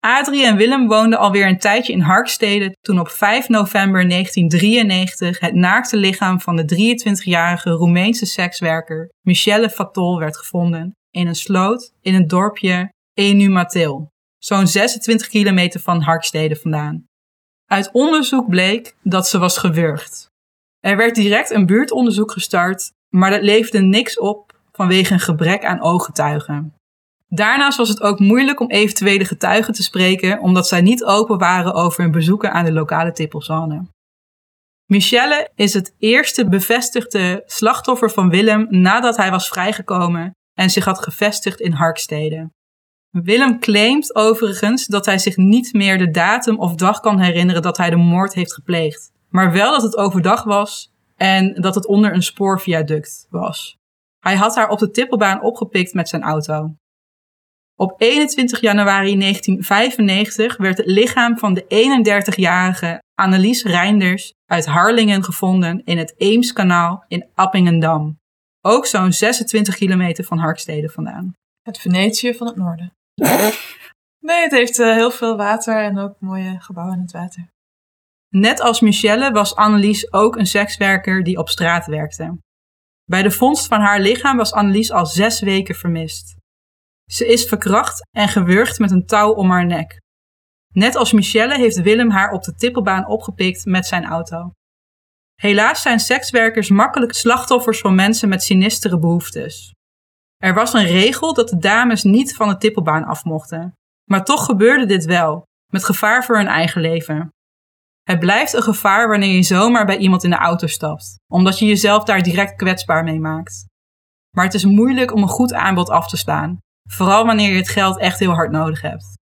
[0.00, 5.54] Adrie en Willem woonden alweer een tijdje in Harkstede toen op 5 november 1993 het
[5.54, 12.14] naakte lichaam van de 23-jarige Roemeense sekswerker Michelle Fatol werd gevonden in een sloot in
[12.14, 17.04] het dorpje Enumatil, zo'n 26 kilometer van Harkstede vandaan.
[17.66, 20.27] Uit onderzoek bleek dat ze was gewurgd.
[20.80, 25.80] Er werd direct een buurtonderzoek gestart, maar dat leverde niks op vanwege een gebrek aan
[25.80, 26.74] ooggetuigen.
[27.28, 31.74] Daarnaast was het ook moeilijk om eventuele getuigen te spreken, omdat zij niet open waren
[31.74, 33.86] over hun bezoeken aan de lokale tippelzone.
[34.86, 41.02] Michelle is het eerste bevestigde slachtoffer van Willem nadat hij was vrijgekomen en zich had
[41.02, 42.50] gevestigd in Harkstede.
[43.10, 47.76] Willem claimt overigens dat hij zich niet meer de datum of dag kan herinneren dat
[47.76, 52.14] hij de moord heeft gepleegd, maar wel dat het overdag was en dat het onder
[52.14, 53.76] een spoorviaduct was.
[54.20, 56.74] Hij had haar op de tippelbaan opgepikt met zijn auto.
[57.76, 61.64] Op 21 januari 1995 werd het lichaam van de
[62.34, 68.18] 31-jarige Annelies Reinders uit Harlingen gevonden in het Eemskanaal in Appingendam.
[68.60, 71.32] Ook zo'n 26 kilometer van Harkstede vandaan.
[71.62, 72.92] Het Venetië van het noorden.
[74.28, 77.48] nee, het heeft eh, heel veel water en ook mooie gebouwen in het water.
[78.28, 82.38] Net als Michelle was Annelies ook een sekswerker die op straat werkte.
[83.04, 86.36] Bij de vondst van haar lichaam was Annelies al zes weken vermist.
[87.10, 90.00] Ze is verkracht en gewurgd met een touw om haar nek.
[90.72, 94.52] Net als Michelle heeft Willem haar op de tippelbaan opgepikt met zijn auto.
[95.34, 99.74] Helaas zijn sekswerkers makkelijk slachtoffers van mensen met sinistere behoeftes.
[100.36, 103.72] Er was een regel dat de dames niet van de tippelbaan af mochten.
[104.10, 107.32] Maar toch gebeurde dit wel, met gevaar voor hun eigen leven.
[108.08, 111.66] Het blijft een gevaar wanneer je zomaar bij iemand in de auto stapt, omdat je
[111.66, 113.66] jezelf daar direct kwetsbaar mee maakt.
[114.36, 116.58] Maar het is moeilijk om een goed aanbod af te staan,
[116.90, 119.18] vooral wanneer je het geld echt heel hard nodig hebt.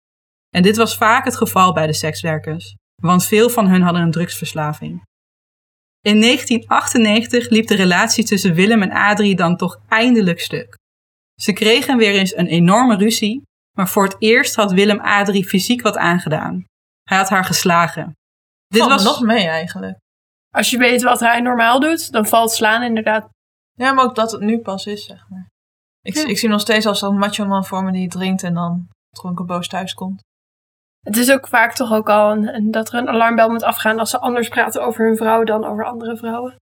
[0.49, 4.11] En dit was vaak het geval bij de sekswerkers, want veel van hun hadden een
[4.11, 5.03] drugsverslaving.
[6.01, 10.77] In 1998 liep de relatie tussen Willem en Adrie dan toch eindelijk stuk.
[11.41, 13.41] Ze kregen weer eens een enorme ruzie,
[13.77, 16.65] maar voor het eerst had Willem Adrie fysiek wat aangedaan.
[17.03, 18.13] Hij had haar geslagen.
[18.73, 19.97] Dit valt was nog mee eigenlijk.
[20.49, 23.29] Als je weet wat hij normaal doet, dan valt slaan inderdaad.
[23.73, 25.49] Ja, maar ook dat het nu pas is, zeg maar.
[26.01, 28.87] Ik, ik zie nog steeds als zo'n macho man voor me die drinkt en dan
[29.09, 30.21] dronken boos thuis komt.
[30.99, 34.09] Het is ook vaak toch ook al een, dat er een alarmbel moet afgaan als
[34.09, 36.55] ze anders praten over hun vrouw dan over andere vrouwen.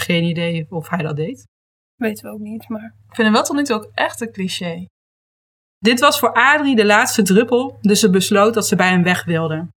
[0.00, 1.46] Geen idee of hij dat deed.
[1.94, 2.94] Weten we ook niet, maar...
[3.08, 4.86] Ik vind hem wel tot nu toe ook echt een cliché.
[5.78, 9.24] Dit was voor Adrie de laatste druppel, dus ze besloot dat ze bij hem weg
[9.24, 9.68] wilde.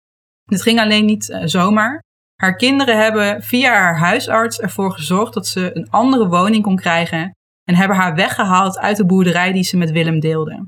[0.45, 2.03] Dit ging alleen niet uh, zomaar.
[2.35, 7.31] Haar kinderen hebben via haar huisarts ervoor gezorgd dat ze een andere woning kon krijgen
[7.63, 10.67] en hebben haar weggehaald uit de boerderij die ze met Willem deelde.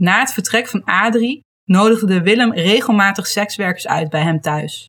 [0.00, 4.88] Na het vertrek van Adrie nodigde Willem regelmatig sekswerkers uit bij hem thuis.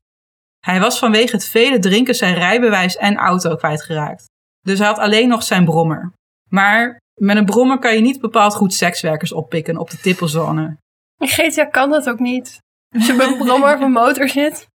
[0.64, 4.24] Hij was vanwege het vele drinken zijn rijbewijs en auto kwijtgeraakt.
[4.60, 6.12] Dus hij had alleen nog zijn brommer.
[6.50, 10.76] Maar met een brommer kan je niet bepaald goed sekswerkers oppikken op de tippelzone.
[11.18, 12.58] In GTA kan dat ook niet.
[12.88, 14.68] Een brommer of een motor zit.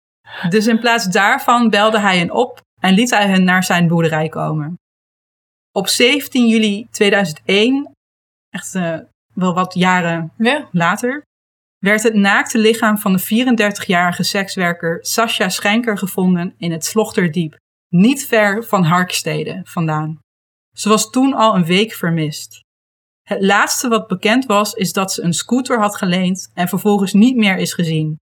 [0.50, 4.30] Dus in plaats daarvan belde hij hen op en liet hij hen naar zijn boerderij
[4.30, 4.80] komen.
[5.72, 7.92] Op 17 juli 2001,
[8.50, 8.98] echt uh,
[9.34, 10.68] wel wat jaren ja.
[10.72, 11.24] later,
[11.78, 13.46] werd het naakte lichaam van de
[13.84, 17.58] 34-jarige sekswerker Sascha Schenker gevonden in het Slochterdiep,
[17.90, 20.20] niet ver van Harkstede vandaan.
[20.78, 22.62] Ze was toen al een week vermist.
[23.22, 27.36] Het laatste wat bekend was, is dat ze een scooter had geleend en vervolgens niet
[27.36, 28.20] meer is gezien.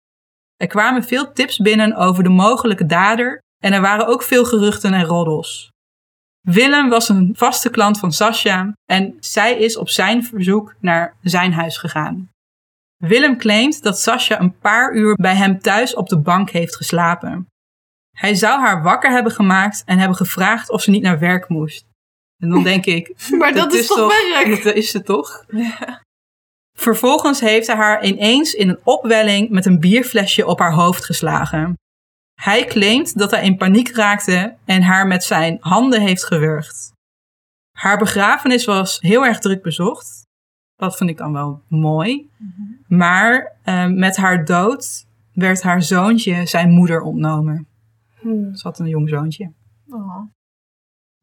[0.55, 4.93] Er kwamen veel tips binnen over de mogelijke dader en er waren ook veel geruchten
[4.93, 5.69] en roddels.
[6.41, 11.53] Willem was een vaste klant van Sascha en zij is op zijn verzoek naar zijn
[11.53, 12.29] huis gegaan.
[12.95, 17.47] Willem claimt dat Sascha een paar uur bij hem thuis op de bank heeft geslapen.
[18.17, 21.84] Hij zou haar wakker hebben gemaakt en hebben gevraagd of ze niet naar werk moest.
[22.37, 23.13] En dan denk ik.
[23.39, 24.63] maar dat, is, toch werk?
[24.63, 25.45] Dat is het toch?
[25.47, 26.03] Ja.
[26.77, 31.77] Vervolgens heeft hij haar ineens in een opwelling met een bierflesje op haar hoofd geslagen.
[32.41, 36.93] Hij claimt dat hij in paniek raakte en haar met zijn handen heeft gewurgd.
[37.77, 40.23] Haar begrafenis was heel erg druk bezocht.
[40.75, 42.29] Dat vind ik dan wel mooi.
[42.37, 42.97] Mhm.
[42.97, 47.67] Maar uh, met haar dood werd haar zoontje zijn moeder ontnomen.
[48.19, 48.55] Hmm.
[48.55, 49.51] Ze had een jong zoontje.
[49.89, 50.21] Oh.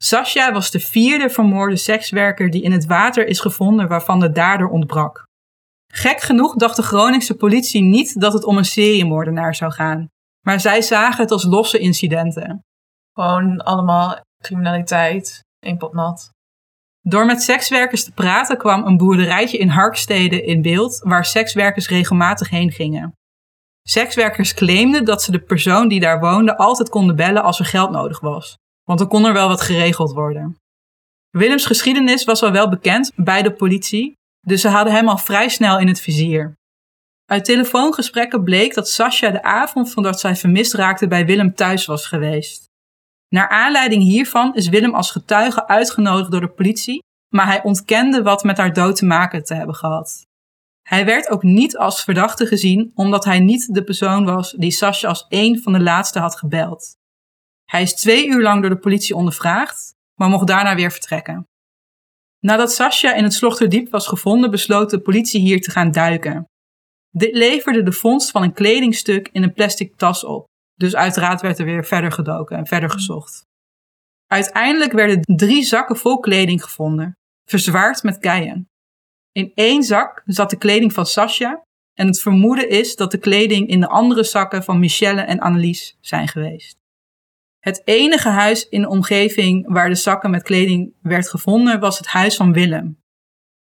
[0.05, 4.69] Sascha was de vierde vermoorde sekswerker die in het water is gevonden waarvan de dader
[4.69, 5.27] ontbrak.
[5.93, 10.09] Gek genoeg dacht de Groningse politie niet dat het om een seriemoordenaar zou gaan,
[10.47, 12.65] maar zij zagen het als losse incidenten.
[13.13, 16.31] Gewoon allemaal criminaliteit, één pot nat.
[17.01, 22.51] Door met sekswerkers te praten kwam een boerderijtje in Harkstede in beeld waar sekswerkers regelmatig
[22.51, 23.13] heen gingen.
[23.83, 27.91] Sekswerkers claimden dat ze de persoon die daar woonde altijd konden bellen als er geld
[27.91, 30.57] nodig was, want dan kon er wel wat geregeld worden.
[31.31, 34.15] Willems geschiedenis was al wel bekend bij de politie,
[34.47, 36.55] dus ze hadden hem al vrij snel in het vizier.
[37.25, 42.07] Uit telefoongesprekken bleek dat Sascha de avond voordat zij vermist raakte bij Willem thuis was
[42.07, 42.71] geweest.
[43.29, 47.03] Naar aanleiding hiervan is Willem als getuige uitgenodigd door de politie,
[47.35, 50.27] maar hij ontkende wat met haar dood te maken te hebben gehad.
[50.83, 55.09] Hij werd ook niet als verdachte gezien, omdat hij niet de persoon was die Sascha
[55.09, 56.97] als een van de laatste had gebeld.
[57.73, 61.47] Hij is twee uur lang door de politie ondervraagd, maar mocht daarna weer vertrekken.
[62.39, 66.45] Nadat Sascha in het Slochterdiep was gevonden, besloot de politie hier te gaan duiken.
[67.11, 70.45] Dit leverde de vondst van een kledingstuk in een plastic tas op.
[70.75, 73.45] Dus uiteraard werd er weer verder gedoken en verder gezocht.
[74.27, 77.13] Uiteindelijk werden drie zakken vol kleding gevonden,
[77.49, 78.69] verzwaard met keien.
[79.33, 81.63] In één zak zat de kleding van Sascha
[81.95, 85.97] en het vermoeden is dat de kleding in de andere zakken van Michelle en Annelies
[86.01, 86.81] zijn geweest.
[87.63, 92.07] Het enige huis in de omgeving waar de zakken met kleding werd gevonden was het
[92.07, 92.99] huis van Willem.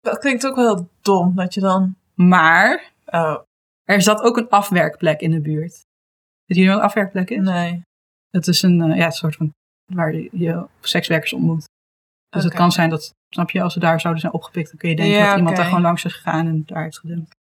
[0.01, 1.97] Dat klinkt ook wel heel dom, dat je dan...
[2.15, 3.43] Maar Oh,
[3.85, 5.85] er zat ook een afwerkplek in de buurt.
[6.45, 7.45] Weet je wat een afwerkplek is?
[7.45, 7.83] nee.
[8.31, 9.53] Het is een eh, ja, soort van
[9.93, 11.65] waar je, je sekswerkers ontmoet.
[12.29, 14.89] Dus het kan zijn dat, snap je, als ze daar zouden zijn opgepikt, dan kun
[14.89, 17.35] je denken Ja, dat iemand daar gewoon langs is gegaan en daar is gedumpt.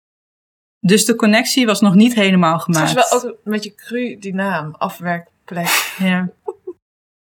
[0.80, 2.94] Dus de connectie was nog niet helemaal Het is gemaakt.
[2.94, 4.74] wel ook een beetje cru, die naam.
[4.74, 5.34] Afwerkplek.
[5.98, 6.30] Ja.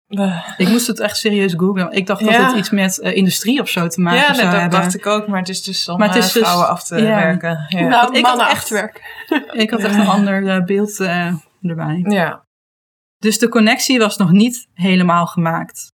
[0.57, 1.91] Ik moest het echt serieus googlen.
[1.91, 4.59] Ik dacht dat het iets met eh, industrie of zo te maken ja, zou dat
[4.59, 4.79] hebben.
[4.79, 5.27] dacht ik ook.
[5.27, 7.15] Maar het is dus om Maar het is eh, dus- vrouwen af te ja.
[7.15, 7.65] werken.
[7.67, 7.87] Ja.
[7.87, 9.25] Nou, ik had mannen echt- achterwerk.
[9.63, 12.05] Ik had echt een ander eh, beeld eh, erbij.
[12.07, 12.45] ja.
[13.17, 15.91] Dus de connectie was nog niet helemaal gemaakt.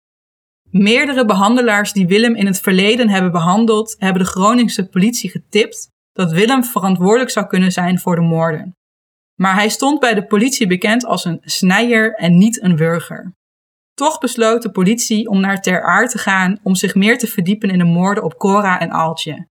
[0.70, 6.33] Meerdere behandelaars die Willem in het verleden hebben behandeld, hebben de Groningse politie getipt dat
[6.33, 8.74] Willem verantwoordelijk zou kunnen zijn voor de moorden.
[9.42, 13.33] Maar hij stond bij de politie bekend als een snijer en niet een wurger.
[13.94, 17.70] Toch besloot de politie om naar Ter Aar te gaan om zich meer te verdiepen
[17.70, 19.46] in de moorden op Cora en Aaltje.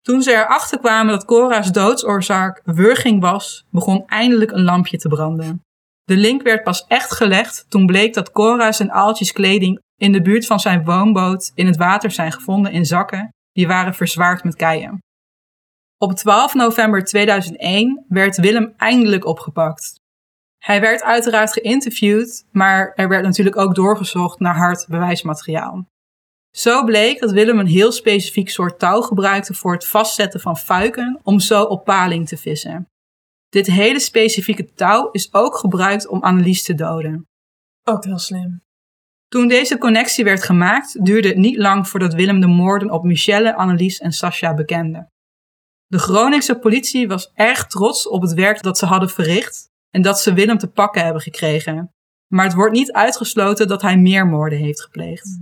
[0.00, 5.60] Toen ze erachter kwamen dat Cora's doodsoorzaak wurging was, begon eindelijk een lampje te branden.
[6.04, 10.22] De link werd pas echt gelegd toen bleek dat Cora's en Aaltjes kleding in de
[10.22, 14.56] buurt van zijn woonboot in het water zijn gevonden in zakken die waren verzwaard met
[14.56, 14.98] keien.
[16.02, 20.00] Op 12 november 2001 werd Willem eindelijk opgepakt.
[20.58, 25.86] Hij werd uiteraard geïnterviewd, maar er werd natuurlijk ook doorgezocht naar hard bewijsmateriaal.
[26.50, 31.20] Zo bleek dat Willem een heel specifiek soort touw gebruikte voor het vastzetten van fuiken
[31.22, 32.86] om zo op paling te vissen.
[33.48, 37.26] Dit hele specifieke touw is ook gebruikt om Annelies te doden.
[37.84, 38.62] Ook heel slim.
[39.28, 43.54] Toen deze connectie werd gemaakt, duurde het niet lang voordat Willem de moorden op Michelle,
[43.54, 45.10] Annelies en Sascha bekende.
[45.92, 50.20] De Groningse politie was erg trots op het werk dat ze hadden verricht en dat
[50.20, 51.92] ze Willem te pakken hebben gekregen.
[52.26, 55.40] Maar het wordt niet uitgesloten dat hij meer moorden heeft gepleegd.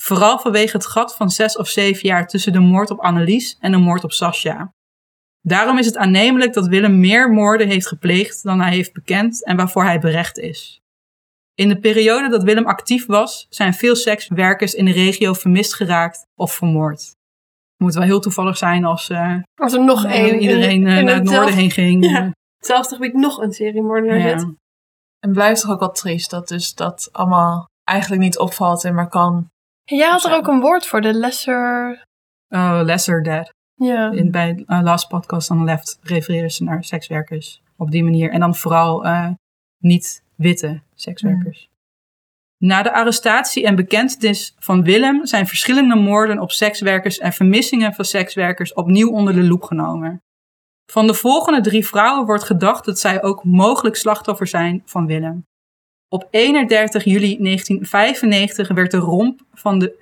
[0.00, 3.72] Vooral vanwege het gat van zes of zeven jaar tussen de moord op Annelies en
[3.72, 4.72] de moord op Sascha.
[5.40, 9.56] Daarom is het aannemelijk dat Willem meer moorden heeft gepleegd dan hij heeft bekend en
[9.56, 10.80] waarvoor hij berecht is.
[11.54, 16.26] In de periode dat Willem actief was, zijn veel sekswerkers in de regio vermist geraakt
[16.34, 17.16] of vermoord.
[17.78, 20.38] Het moet wel heel toevallig zijn als eh, Als er nog één.
[20.38, 22.04] iedereen eh, in, in naar het noorden heen ging.
[22.10, 22.32] Ja.
[22.56, 24.38] Hetzelfde gebied nog een seriemoordenaar Ja.
[24.38, 24.48] zit.
[25.18, 29.08] En blijft toch ook wel triest dat dus dat allemaal eigenlijk niet opvalt en maar
[29.08, 29.48] kan.
[29.84, 31.90] En jij had er ook een woord voor, de lesser...
[32.48, 33.50] Oh, lesser dead.
[33.74, 34.10] Ja.
[34.10, 38.30] In, bij uh, Last Podcast on the Left refereren ze naar sekswerkers op die manier.
[38.30, 39.06] En dan vooral
[39.82, 41.67] niet-witte sekswerkers.
[42.58, 48.04] Na de arrestatie en bekentenis van Willem zijn verschillende moorden op sekswerkers en vermissingen van
[48.04, 50.22] sekswerkers opnieuw onder de loep genomen.
[50.92, 55.46] Van de volgende drie vrouwen wordt gedacht dat zij ook mogelijk slachtoffer zijn van Willem.
[56.08, 59.94] Op 31 juli 1995 werd de romp van de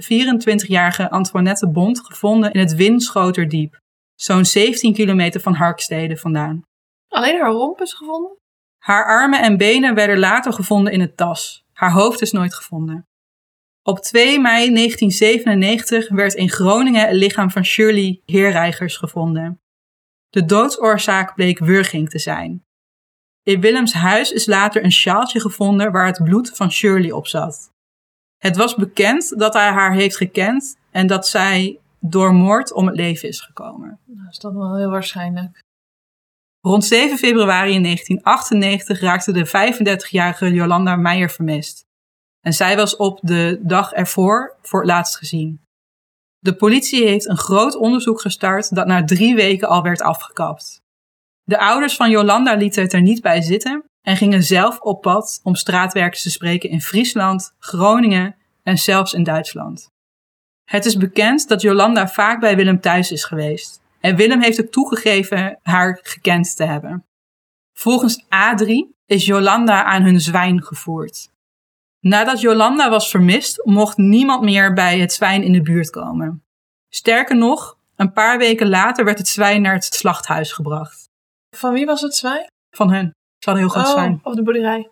[0.66, 3.78] 24-jarige Antoinette Bond gevonden in het Winschoterdiep,
[4.14, 6.62] zo'n 17 kilometer van Harkstede vandaan.
[7.08, 8.36] Alleen haar romp is gevonden?
[8.78, 11.64] Haar armen en benen werden later gevonden in het tas.
[11.78, 13.06] Haar hoofd is nooit gevonden.
[13.82, 19.60] Op 2 mei 1997 werd in Groningen het lichaam van Shirley Heerreigers gevonden.
[20.28, 22.64] De doodsoorzaak bleek wurging te zijn.
[23.42, 27.70] In Willems huis is later een sjaaltje gevonden waar het bloed van Shirley op zat.
[28.36, 32.96] Het was bekend dat hij haar heeft gekend en dat zij door moord om het
[32.96, 33.98] leven is gekomen.
[34.04, 35.64] Nou, is dat wel heel waarschijnlijk.
[36.66, 41.84] Rond 7 februari 1998 raakte de 35-jarige Jolanda Meijer vermist.
[42.40, 45.60] En zij was op de dag ervoor voor het laatst gezien.
[46.38, 50.80] De politie heeft een groot onderzoek gestart dat na drie weken al werd afgekapt.
[51.42, 55.40] De ouders van Jolanda lieten het er niet bij zitten en gingen zelf op pad
[55.42, 59.88] om straatwerkers te spreken in Friesland, Groningen en zelfs in Duitsland.
[60.64, 63.84] Het is bekend dat Jolanda vaak bij Willem thuis is geweest.
[64.00, 67.04] En Willem heeft ook toegegeven haar gekend te hebben.
[67.72, 71.28] Volgens A3 is Jolanda aan hun zwijn gevoerd.
[72.00, 76.44] Nadat Jolanda was vermist, mocht niemand meer bij het zwijn in de buurt komen.
[76.88, 81.08] Sterker nog, een paar weken later werd het zwijn naar het slachthuis gebracht.
[81.56, 82.46] Van wie was het zwijn?
[82.70, 83.14] Van hun.
[83.38, 83.92] Ze hadden heel groot Oh.
[83.92, 84.20] zwijn.
[84.22, 84.90] Op de boerderij.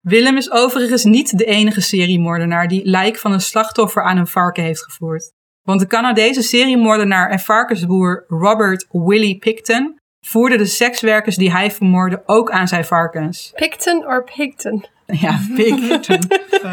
[0.00, 4.62] Willem is overigens niet de enige seriemoordenaar die lijk van een slachtoffer aan een varken
[4.62, 5.32] heeft gevoerd.
[5.62, 12.22] Want de Canadese seriemoordenaar en varkensboer Robert Willie Picton voerde de sekswerkers die hij vermoordde
[12.26, 13.52] ook aan zijn varkens.
[13.54, 14.84] Picton or Picton?
[15.06, 16.20] Ja, Picton.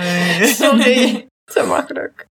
[0.60, 1.28] Sorry.
[1.52, 2.26] Zo makkelijk.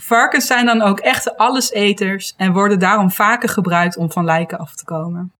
[0.00, 4.74] Varkens zijn dan ook echte alleseters en worden daarom vaker gebruikt om van lijken af
[4.74, 5.32] te komen.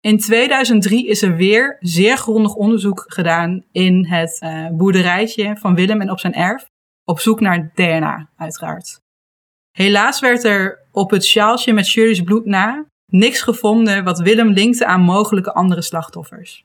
[0.00, 6.00] In 2003 is er weer zeer grondig onderzoek gedaan in het eh, boerderijtje van Willem
[6.00, 6.66] en op zijn erf,
[7.04, 9.00] op zoek naar DNA, uiteraard.
[9.80, 14.86] Helaas werd er op het sjaaltje met Shirley's bloed na niks gevonden wat Willem linkte
[14.86, 16.64] aan mogelijke andere slachtoffers.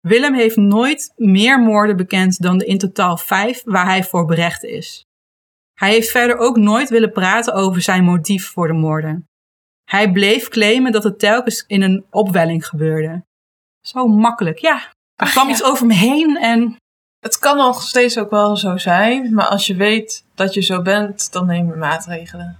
[0.00, 4.62] Willem heeft nooit meer moorden bekend dan de in totaal vijf waar hij voor berecht
[4.62, 5.04] is.
[5.74, 9.26] Hij heeft verder ook nooit willen praten over zijn motief voor de moorden.
[9.90, 13.24] Hij bleef claimen dat het telkens in een opwelling gebeurde.
[13.80, 14.92] Zo makkelijk, ja.
[15.14, 15.52] Er kwam ja.
[15.52, 16.76] iets over me heen en
[17.24, 20.82] Het kan nog steeds ook wel zo zijn, maar als je weet dat je zo
[20.82, 22.58] bent, dan neem je maatregelen.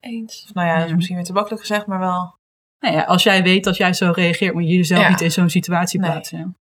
[0.00, 0.44] Eens.
[0.48, 2.34] Of nou ja, dat is misschien weer te makkelijk gezegd, maar wel.
[2.78, 5.08] nou ja, als jij weet dat jij zo reageert, moet je jezelf Ja.
[5.08, 6.10] niet in zo'n situatie Nee.
[6.10, 6.56] plaatsen.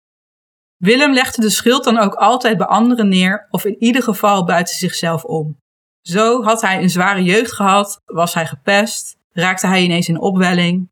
[0.76, 4.74] Willem legde de schuld dan ook altijd bij anderen neer of in ieder geval buiten
[4.74, 5.56] zichzelf om.
[6.00, 10.90] Zo had hij een zware jeugd gehad, was hij gepest, raakte hij ineens in opwelling.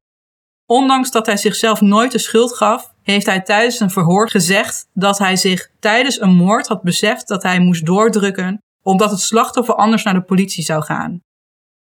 [0.66, 5.18] Ondanks dat hij zichzelf nooit de schuld gaf, heeft hij tijdens een verhoor gezegd dat
[5.18, 10.02] hij zich tijdens een moord had beseft dat hij moest doordrukken omdat het slachtoffer anders
[10.02, 11.20] naar de politie zou gaan.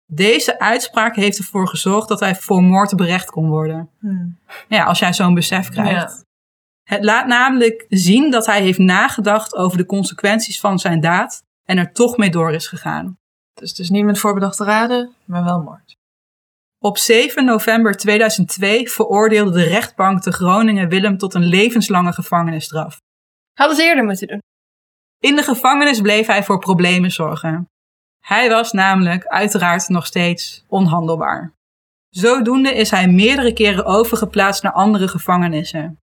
[0.06, 3.90] Deze uitspraak heeft ervoor gezorgd dat hij voor moord berecht kon worden.
[4.68, 5.90] Ja, als jij zo'n besef krijgt.
[5.90, 6.24] Ja.
[6.82, 11.78] Het laat namelijk zien dat hij heeft nagedacht over de consequenties van zijn daad en
[11.78, 13.18] er toch mee door is gegaan.
[13.54, 15.96] Dus het is niet met voorbedachte raden, maar wel moord.
[16.82, 23.00] Op 7 november 2002 veroordeelde de rechtbank te Groningen Willem tot een levenslange gevangenisstraf.
[23.54, 24.42] Hadden ze eerder moeten doen.
[25.18, 27.68] In de gevangenis bleef hij voor problemen zorgen.
[28.20, 31.52] Hij was namelijk uiteraard nog steeds onhandelbaar.
[32.08, 35.98] Zodoende is hij meerdere keren overgeplaatst naar andere gevangenissen.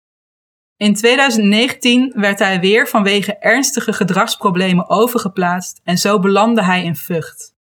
[0.75, 7.55] In 2019 werd hij weer vanwege ernstige gedragsproblemen overgeplaatst en zo belandde hij in Vught.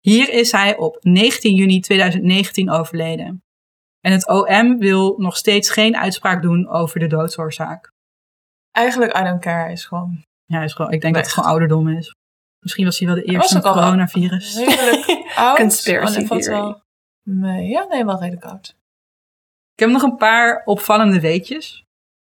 [0.00, 3.42] Hier is hij op 19 juni 2019 overleden.
[4.00, 7.92] En het OM wil nog steeds geen uitspraak doen over de doodsoorzaak.
[8.70, 10.24] Eigenlijk, I don't care, is gewoon...
[10.44, 12.14] Ja, is gewoon, ik denk dat het gewoon ouderdom is.
[12.58, 14.56] Misschien was hij wel de eerste wel coronavirus.
[14.56, 15.56] Redelijk oud.
[15.56, 16.44] Conspiracy Oh, theory.
[16.44, 16.82] wel
[17.22, 17.68] mee.
[17.68, 18.76] Ja, nee, wel redelijk oud.
[19.74, 21.84] Ik heb nog een paar opvallende weetjes.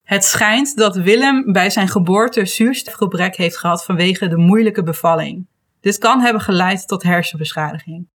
[0.07, 5.47] Het schijnt dat Willem bij zijn geboorte zuurstofgebrek heeft gehad vanwege de moeilijke bevalling.
[5.85, 8.09] Dit kan hebben geleid tot hersenbeschadiging.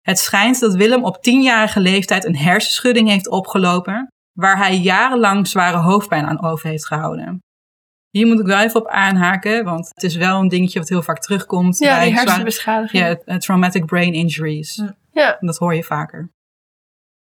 [0.00, 5.76] Het schijnt dat Willem op tienjarige leeftijd een hersenschudding heeft opgelopen, waar hij jarenlang zware
[5.76, 7.38] hoofdpijn aan over heeft gehouden.
[8.10, 11.02] Hier moet ik wel even op aanhaken, want het is wel een dingetje wat heel
[11.02, 13.02] vaak terugkomt Ja, bij zware- hersenbeschadiging.
[13.04, 14.74] ja, eh, traumatic brain injuries.
[14.74, 14.96] Ja.
[15.12, 15.36] Ja.
[15.40, 16.30] Dat hoor je vaker.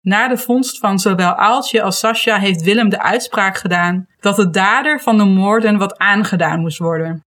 [0.01, 4.49] Na de vondst van zowel Aaltje als Sascha heeft Willem de uitspraak gedaan dat de
[4.49, 7.22] dader van de moorden wat aangedaan moest worden.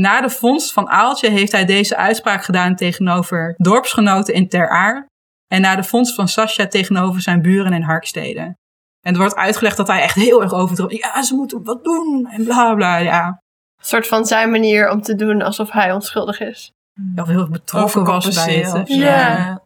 [0.00, 5.06] Na de vondst van Aaltje heeft hij deze uitspraak gedaan tegenover dorpsgenoten in Ter Aar
[5.46, 8.56] en na de vondst van Sascha tegenover zijn buren in Harkstede.
[9.00, 10.96] En er wordt uitgelegd dat hij echt heel erg overdreven.
[10.96, 12.96] Ja, ze moeten wat doen en bla bla.
[12.96, 16.72] Ja, Een soort van zijn manier om te doen alsof hij onschuldig is.
[17.16, 18.88] of heel erg betrokken was bij het.
[18.88, 19.62] Ja.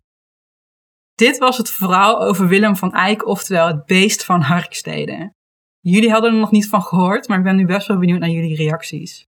[1.14, 5.32] Dit was het verhaal over Willem van Eyck, oftewel het beest van Harkstede.
[5.80, 8.28] Jullie hadden er nog niet van gehoord, maar ik ben nu best wel benieuwd naar
[8.28, 9.30] jullie reacties.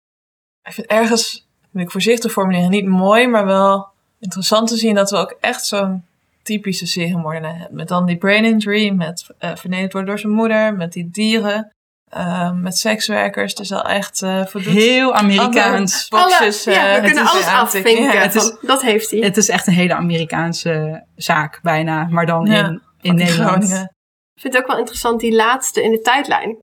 [0.63, 3.87] Ik vind ergens, moet ik voorzichtig formuleren, niet mooi, maar wel
[4.19, 6.05] interessant te zien dat we ook echt zo'n
[6.43, 7.75] typische seriemoordenaar hebben.
[7.77, 11.71] Met dan die brain injury, met eh vernederd worden door zijn moeder, met die dieren,
[12.11, 13.53] eh, met sekswerkers.
[13.53, 16.05] Is wel echt eh Heel Amerikaans.
[16.09, 16.67] alle boxes.
[16.67, 18.03] Alle- ja, we kunnen alles afvinken.
[18.03, 19.19] Ja, het is- dat heeft hij.
[19.19, 23.49] Het is echt een hele Amerikaanse zaak, bijna, maar dan Ja, in, in in Nederland.
[23.49, 23.91] Groningen.
[24.35, 26.57] Ik vind het ook wel interessant, die laatste in de tijdlijn.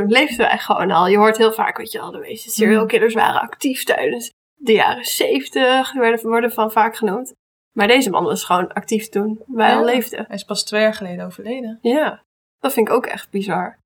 [0.00, 1.06] Toen leefden wij gewoon al.
[1.08, 2.88] Je hoort heel vaak, weet je al, de meeste serial Mm.
[2.88, 5.92] killers waren actief tijdens de jaren zeventig.
[5.92, 7.32] werden, worden van vaak genoemd.
[7.72, 9.76] Maar deze man was gewoon actief toen wij Ja.
[9.76, 10.24] al leefden.
[10.26, 11.78] Hij is pas twee jaar geleden overleden.
[11.82, 12.22] Ja,
[12.58, 13.78] dat vind ik ook echt bizar.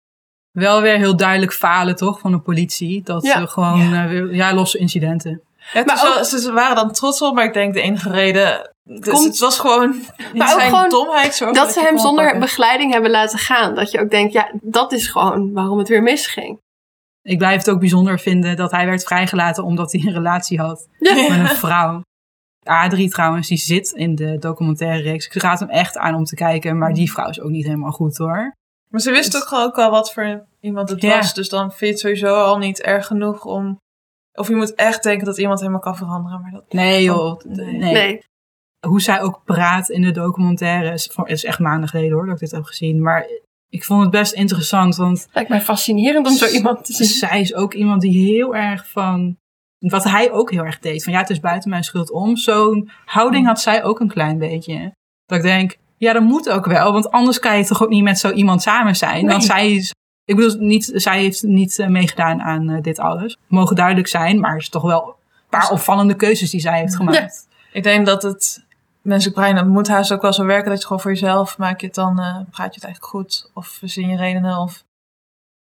[0.50, 3.02] Wel weer heel duidelijk falen, toch, van de politie.
[3.02, 3.40] Dat Ja.
[3.40, 4.04] ze gewoon, Ja.
[4.30, 5.42] ja, losse incidenten.
[5.72, 8.70] Ja, het Maar wel- ze waren dan trots op, maar ik denk de enige reden...
[8.82, 10.02] Dus Komt- het was gewoon
[10.34, 11.34] Maar ook gewoon domheid.
[11.34, 12.40] Zorg Dat ze hem zonder pakken.
[12.40, 13.74] begeleiding hebben laten gaan.
[13.74, 16.58] Dat je ook denkt, ja, dat is gewoon waarom het weer misging.
[17.22, 20.88] Ik blijf het ook bijzonder vinden dat hij werd vrijgelaten omdat hij een relatie had
[20.98, 21.14] Ja.
[21.14, 22.02] met een vrouw.
[22.64, 25.26] Adrie trouwens, die zit in de documentaire reeks.
[25.26, 27.90] Ik raad hem echt aan om te kijken, maar die vrouw is ook niet helemaal
[27.92, 28.52] goed hoor.
[28.92, 31.16] Maar ze wist ook, ook al wat voor iemand het Ja.
[31.16, 31.34] was.
[31.34, 33.78] Dus dan vind je het sowieso al niet erg genoeg om...
[34.32, 36.40] Of je moet echt denken dat iemand helemaal kan veranderen.
[36.40, 36.72] Maar dat...
[36.72, 37.76] Nee joh, Nee.
[37.76, 37.92] nee.
[37.92, 38.22] Nee.
[38.86, 42.34] Hoe zij ook praat in de documentaire, is, het is echt maanden geleden hoor dat
[42.34, 43.02] ik dit heb gezien.
[43.02, 43.26] Maar
[43.68, 47.06] ik vond het best interessant, want Lijkt mij fascinerend om zo iemand te zien.
[47.06, 49.36] zij is ook iemand die heel erg van.
[49.78, 51.04] Wat hij ook heel erg deed.
[51.04, 52.36] Van ja, het is buiten mijn schuld om.
[52.36, 54.92] Zo'n houding had zij ook een klein beetje.
[55.26, 56.92] Dat ik denk, ja, dat moet ook wel.
[56.92, 59.24] Want anders kan je toch ook niet met zo iemand samen zijn.
[59.24, 59.30] Nee.
[59.32, 59.92] Want zij is.
[60.30, 63.36] Ik bedoel, niet, zij heeft niet eh, meegedaan aan eh, dit alles.
[63.46, 66.96] Mogen duidelijk zijn, maar er is toch wel een paar opvallende keuzes die zij heeft
[66.96, 67.48] gemaakt.
[67.72, 68.64] Ik denk dat het
[69.02, 71.80] menselijk brein, het moet haast ook wel zo werken dat je gewoon voor jezelf maak
[71.80, 74.84] je het dan, eh, praat je het eigenlijk goed of verzin je redenen of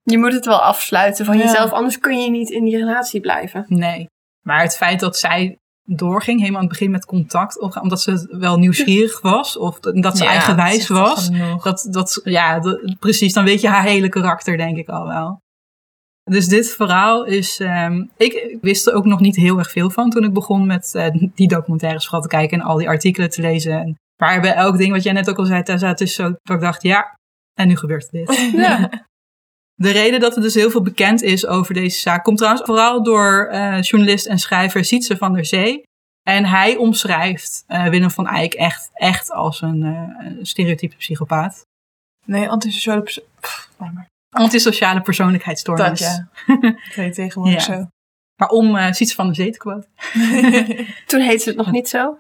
[0.04, 1.44] Je moet het wel afsluiten van Ja.
[1.44, 3.66] jezelf, anders kun je niet in die relatie blijven.
[3.68, 4.10] Nee.
[4.42, 8.36] Maar het feit dat zij doorging, helemaal aan het begin met contact, of- omdat ze
[8.40, 11.30] wel nieuwsgierig was, of dat ze Ja, eigenwijs dat was.
[11.64, 13.34] Dat, dat, ja, dat- precies.
[13.34, 15.42] Dan weet je haar hele karakter, denk ik al wel.
[16.24, 17.60] Dus dit verhaal is.
[17.60, 20.96] ehm, ik wist er ook nog niet heel erg veel van toen ik begon met
[20.96, 23.80] eh, die documentaires vooral te kijken en al die artikelen te lezen.
[23.80, 26.24] En, maar bij elk ding wat jij net ook al zei, Tessa, het is zo
[26.24, 27.16] dat ik dacht, ja,
[27.60, 28.52] en nu gebeurt dit.
[28.56, 28.90] Ja.
[29.76, 33.04] De reden dat er dus heel veel bekend is over deze zaak komt trouwens vooral
[33.04, 35.84] door eh, journalist en schrijver Sietse van der Zee.
[36.28, 41.62] En hij omschrijft eh, Willem van Eyck echt, echt als een eh, een stereotype psychopaat.
[42.26, 43.72] Nee, antisociale perso- Pff.
[44.30, 46.00] Antisociale persoonlijkheidsstoornis.
[46.00, 46.30] Dat ja.
[46.62, 47.74] Dat heet tegenwoordig Ja.
[47.76, 47.88] zo.
[48.40, 49.90] Maar om eh Sietse van der Zee te quoten.
[51.08, 52.18] Toen heette ze het nog niet zo.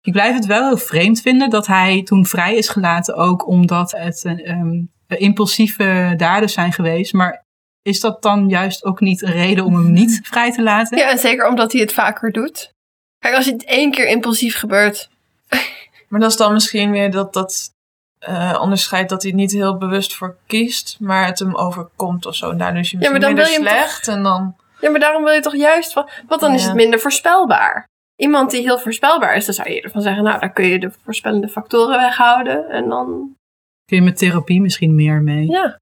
[0.00, 3.14] Ik blijf het wel heel vreemd vinden dat hij toen vrij is gelaten.
[3.14, 4.82] Ook omdat het een ehm,
[5.18, 7.12] impulsieve daden zijn geweest.
[7.12, 7.44] Maar
[7.82, 10.98] is dat dan juist ook niet een reden om hem niet vrij te laten?
[10.98, 12.72] Ja, zeker omdat hij het vaker doet.
[13.18, 15.08] Kijk, als het één keer impulsief gebeurt.
[16.08, 17.70] Maar dat is dan misschien weer dat dat
[18.18, 22.50] eh onderscheid dat hij niet heel bewust voor kiest, maar het hem overkomt of zo.
[22.50, 24.56] En daardoor is hij Ja, maar misschien dan minder wil je slecht en dan...
[24.80, 26.08] Ja, maar daarom wil je toch juist van.
[26.28, 27.88] Want dan is het minder voorspelbaar.
[28.16, 30.92] Iemand die heel voorspelbaar is, dan zou je ervan zeggen, nou, dan kun je de
[31.04, 32.68] voorspellende factoren weghouden.
[32.68, 33.36] En dan.
[33.84, 35.46] Kun je met therapie misschien meer mee?
[35.46, 35.78] Ja.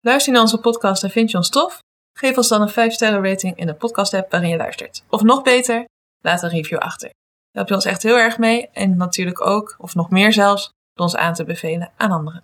[0.00, 1.78] Luister je naar onze podcast en vind je ons tof?
[2.18, 5.04] Geef ons dan een 5 sterren rating in de podcast app waarin je luistert.
[5.08, 5.84] Of nog beter,
[6.24, 7.08] laat een review achter.
[7.08, 7.16] Daar
[7.52, 11.04] help je ons echt heel erg mee en natuurlijk ook, of nog meer zelfs, door
[11.04, 12.42] ons aan te bevelen aan anderen.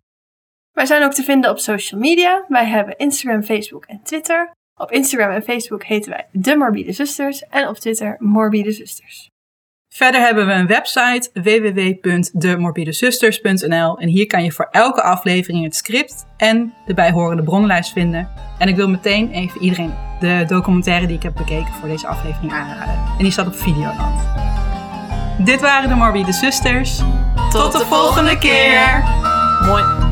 [0.73, 2.45] Wij zijn ook te vinden op social media.
[2.49, 4.53] Wij hebben Instagram, Facebook en Twitter.
[4.81, 7.43] Op Instagram en Facebook heten wij De Morbide Zusters.
[7.43, 9.29] En op Twitter Morbide Zusters.
[9.97, 16.27] Verder hebben we een website www.demorbidezusters.nl en hier kan je voor elke aflevering het script
[16.37, 18.29] en de bijhorende bronnenlijst vinden.
[18.59, 22.53] En ik wil meteen even iedereen de documentaire die ik heb bekeken voor deze aflevering
[22.53, 22.95] aanraden.
[22.95, 24.21] En die staat op Videoland.
[25.39, 27.03] Dit waren de Morbide Zusters.
[27.51, 29.05] Tot, de volgende keer.
[29.67, 30.04] Mooi.